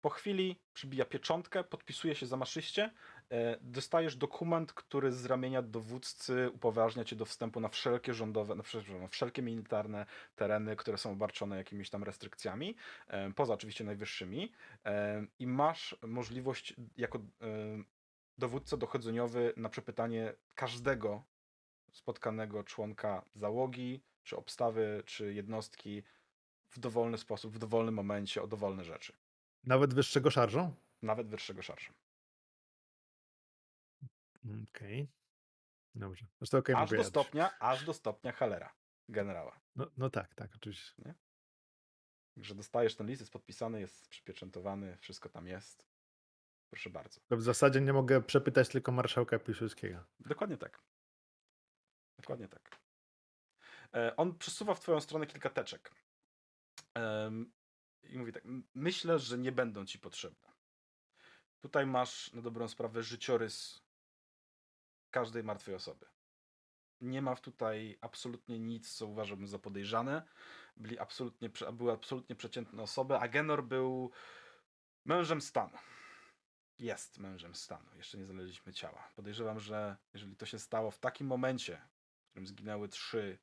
[0.00, 2.94] Po chwili przybija pieczątkę, podpisuje się zamaszyście.
[3.32, 9.08] E, dostajesz dokument, który z ramienia dowódcy upoważnia cię do wstępu na wszelkie rządowe, na
[9.08, 10.06] wszelkie, militarne
[10.36, 12.76] tereny, które są obarczone jakimiś tam restrykcjami,
[13.08, 14.52] e, poza oczywiście najwyższymi.
[14.84, 17.18] E, I masz możliwość jako
[18.38, 21.22] dowódca dochodzeniowy na przepytanie każdego
[21.92, 26.02] spotkanego członka załogi, czy obstawy, czy jednostki
[26.70, 29.12] w dowolny sposób, w dowolnym momencie o dowolne rzeczy.
[29.64, 30.74] Nawet wyższego szarżą?
[31.02, 31.92] Nawet wyższego szarżu.
[34.44, 35.08] Okej.
[35.94, 36.26] Dobrze.
[36.38, 38.74] Zresztą okej, aż do stopnia, aż do stopnia Hellera,
[39.08, 39.60] generała.
[39.76, 41.14] No, no tak, tak, oczywiście.
[42.34, 45.86] Także dostajesz ten list, jest podpisany, jest przypieczętowany, wszystko tam jest.
[46.70, 47.20] Proszę bardzo.
[47.28, 50.04] To w zasadzie nie mogę przepytać tylko marszałka Piłsudskiego.
[50.20, 50.82] Dokładnie tak.
[52.18, 52.78] Dokładnie tak.
[53.94, 55.94] E, On przesuwa w twoją stronę kilka teczek.
[56.94, 57.52] Em,
[58.02, 60.52] I mówi tak, "M- myślę, że nie będą ci potrzebne.
[61.60, 63.81] Tutaj masz na dobrą sprawę życiorys
[65.12, 66.06] każdej martwej osoby.
[67.00, 70.22] Nie ma tutaj absolutnie nic, co uważałbym za podejrzane.
[70.76, 73.18] Byli absolutnie, były absolutnie przeciętne osoby.
[73.18, 74.10] Agenor był
[75.04, 75.78] mężem stanu.
[76.78, 77.96] Jest mężem stanu.
[77.96, 79.08] Jeszcze nie znaleźliśmy ciała.
[79.16, 81.88] Podejrzewam, że jeżeli to się stało w takim momencie,
[82.24, 83.38] w którym zginęły trzy,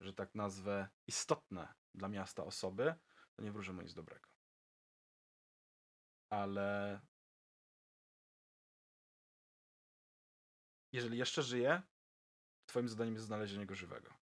[0.00, 2.94] że tak nazwę, istotne dla miasta osoby,
[3.32, 4.28] to nie wróżymy nic dobrego.
[6.30, 7.00] Ale
[10.92, 11.82] jeżeli jeszcze żyje,
[12.66, 14.14] twoim zadaniem jest znalezienie go żywego.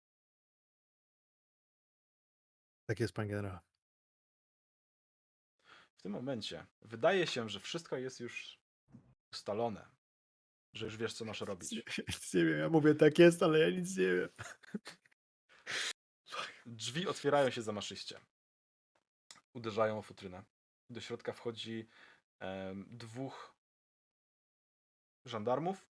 [2.86, 3.58] Tak jest, panie generał.
[5.96, 8.60] W tym momencie wydaje się, że wszystko jest już
[9.32, 9.88] ustalone,
[10.72, 11.72] że już wiesz, co masz robić.
[12.08, 14.28] Nic nie wiem, ja mówię tak jest, ale ja nic nie wiem.
[16.66, 18.20] Drzwi otwierają się zamaszyście.
[19.52, 20.44] Uderzają o futrynę.
[20.90, 21.88] Do środka wchodzi
[22.38, 23.56] em, dwóch
[25.24, 25.88] żandarmów,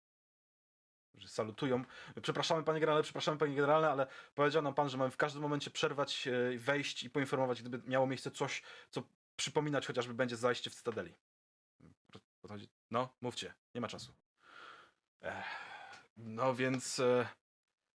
[1.16, 1.84] którzy salutują.
[2.22, 5.70] Przepraszamy, panie generale, przepraszamy, panie generale, ale powiedział nam pan, że mamy w każdym momencie
[5.70, 9.02] przerwać, e, wejść i poinformować, gdyby miało miejsce coś, co
[9.36, 11.14] przypominać chociażby będzie zajście w Cytadeli.
[12.90, 14.14] No, mówcie, nie ma czasu.
[16.16, 17.00] No więc...
[17.00, 17.28] E,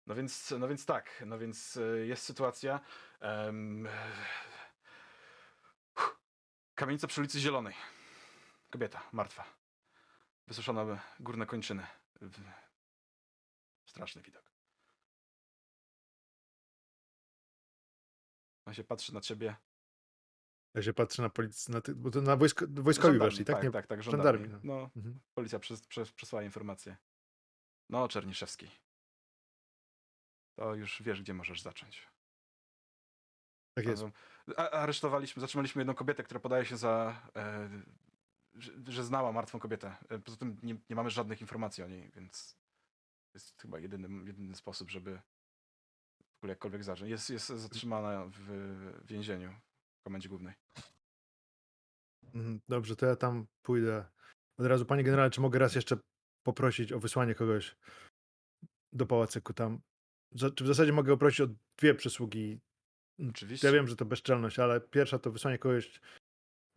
[0.07, 2.79] no więc, no więc tak, no więc e, jest sytuacja.
[6.75, 7.75] kamienica przy ulicy Zielonej.
[8.69, 9.45] Kobieta, martwa.
[10.47, 11.87] Wysuszone górne kończyny.
[13.91, 14.51] Straszny widok.
[18.65, 19.55] On się patrzy na ciebie.
[20.73, 23.55] Ja się patrzę na policję, na, ty, bo to na wojsko, wojskowi weszli, tak?
[23.55, 23.71] Tak, nie?
[23.71, 24.67] tak, tak, żandarmi, żandarmi.
[24.67, 24.75] no.
[24.81, 25.19] No, Mhm.
[25.33, 26.97] policja przes, przes, przesłała informację.
[27.89, 28.71] No, Czerniszewski.
[30.55, 32.07] To już wiesz, gdzie możesz zacząć.
[33.73, 34.03] Tak jest.
[34.57, 37.21] A, aresztowaliśmy, zatrzymaliśmy jedną kobietę, która podaje się za.
[37.35, 37.69] E,
[38.53, 39.95] że, że znała martwą kobietę.
[40.09, 42.57] E, Poza tym nie, nie mamy żadnych informacji o niej, więc
[43.33, 45.21] jest chyba jedyny, jedyny sposób, żeby
[46.33, 47.11] w ogóle jakkolwiek zacząć.
[47.11, 49.51] Jest, jest zatrzymana w więzieniu
[49.99, 50.53] w komendzie głównej.
[52.33, 54.05] Mhm, Dobrze, to ja tam pójdę.
[54.59, 55.97] Od razu, panie generale, czy mogę raz jeszcze
[56.43, 57.75] poprosić o wysłanie kogoś
[58.93, 59.81] do pałacyku tam?
[60.55, 61.47] Czy w zasadzie mogę poprosić o
[61.77, 62.59] dwie przysługi?
[63.29, 63.67] Oczywiście.
[63.67, 66.01] Ja wiem, że to bezczelność, ale pierwsza to wysłanie kogoś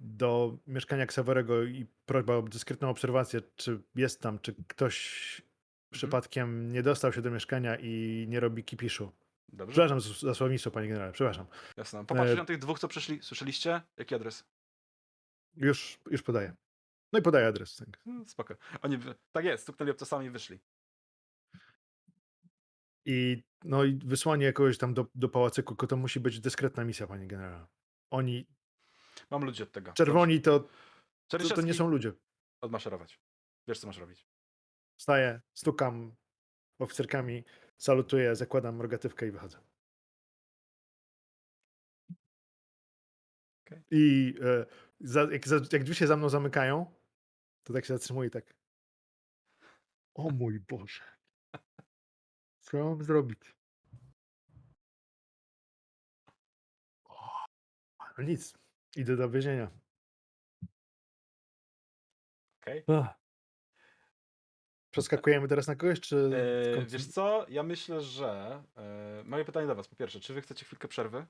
[0.01, 5.43] do mieszkania Ksawerego i prośba o dyskretną obserwację, czy jest tam, czy ktoś
[5.95, 9.13] przypadkiem nie dostał się do mieszkania i nie robi kipiszu.
[9.49, 9.73] Dobrze?
[9.73, 11.47] Przepraszam za słownictwo, panie generale, przepraszam.
[11.77, 12.07] Jasne.
[12.07, 13.23] Popatrzcie E, na tych dwóch, co przyszli.
[13.23, 13.83] Słyszeliście?
[13.97, 14.45] Jaki adres?
[15.57, 16.55] Już, już podaję.
[17.13, 17.77] No i podaję adres.
[17.77, 17.89] Tak.
[18.07, 18.55] No, Spoko.
[18.83, 18.99] Oni,
[19.33, 20.59] tak jest, stuknęli obcasami i wyszli.
[23.05, 27.27] I, no i wysłanie kogoś tam do, do pałacyku, to musi być dyskretna misja, panie
[27.27, 27.67] generale.
[28.11, 28.47] Oni,
[29.31, 29.93] Mam ludzi od tego.
[29.93, 30.69] czerwoni to,
[31.29, 32.13] to, to nie są ludzie.
[32.61, 33.21] Odmaszerować.
[33.69, 34.27] Wiesz, co masz robić.
[34.97, 36.17] Wstaję, stukam,
[36.79, 37.45] oficerkami,
[37.79, 39.59] salutuję, zakładam rogatywkę i wychodzę.
[43.67, 43.83] Okej.
[43.91, 44.67] I e,
[45.01, 46.95] za, jak, za, jak drzwi się za mną zamykają,
[47.63, 48.55] to tak się zatrzymuję tak.
[50.15, 51.03] O mój Boże.
[52.61, 53.55] Co mam zrobić?
[58.19, 58.55] No nic.
[58.97, 59.71] Idę do więzienia.
[62.61, 62.85] Okej.
[62.89, 63.24] Ach.
[64.95, 66.31] Przeskakujemy teraz na kogoś, czy...
[66.73, 68.63] w końcu- wiesz co, ja myślę, że...
[68.77, 71.27] E, moje pytanie do was, po pierwsze, czy wy chcecie chwilkę przerwy?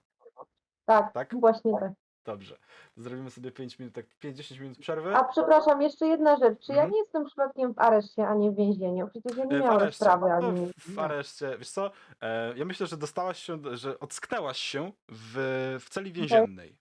[0.84, 1.40] Tak, Tak?
[1.40, 1.92] właśnie tak.
[2.24, 2.56] Dobrze.
[2.96, 5.16] Zrobimy sobie 5 minut, tak 5-10 minut przerwy.
[5.16, 6.58] A przepraszam, jeszcze jedna rzecz.
[6.66, 6.92] Czy ja Mhm.
[6.92, 9.08] nie jestem przypadkiem w areszcie, a nie w więzieniu?
[9.08, 10.04] Przecież ja nie E, w areszcie.
[10.04, 10.70] sprawy No, ani...
[10.78, 11.58] w areszcie.
[11.58, 15.34] Wiesz co, e, ja myślę, że dostałaś się, że ocknęłaś się w,
[15.80, 16.76] w celi więziennej.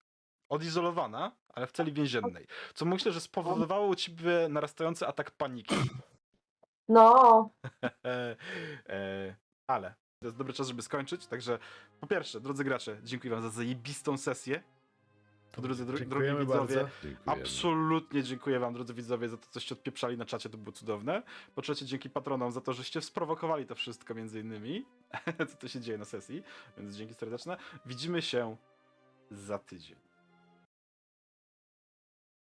[0.50, 2.48] Odizolowana, ale w celi więziennej.
[2.74, 5.76] Co myślę, że spowodowało u ciebie narastający atak paniki.
[6.90, 7.50] No,
[8.90, 9.36] E,
[9.68, 11.28] ale to jest dobry czas, żeby skończyć.
[11.28, 11.60] Także
[12.00, 14.64] po pierwsze, drodzy gracze, dziękuję wam za zajebistą sesję.
[15.52, 16.90] Po drodze, dro, drogi Dziękujemy widzowie, bardzo.
[17.04, 17.42] Dziękujemy.
[17.42, 21.24] absolutnie dziękuję wam, drodzy widzowie, za to, coście odpieprzali na czacie, to było cudowne.
[21.56, 24.86] Po trzecie, dzięki patronom za to, żeście sprowokowali to wszystko między innymi,
[25.50, 26.44] co to się dzieje na sesji,
[26.78, 27.58] więc dzięki serdeczne.
[27.86, 28.58] Widzimy się
[29.32, 29.98] za tydzień.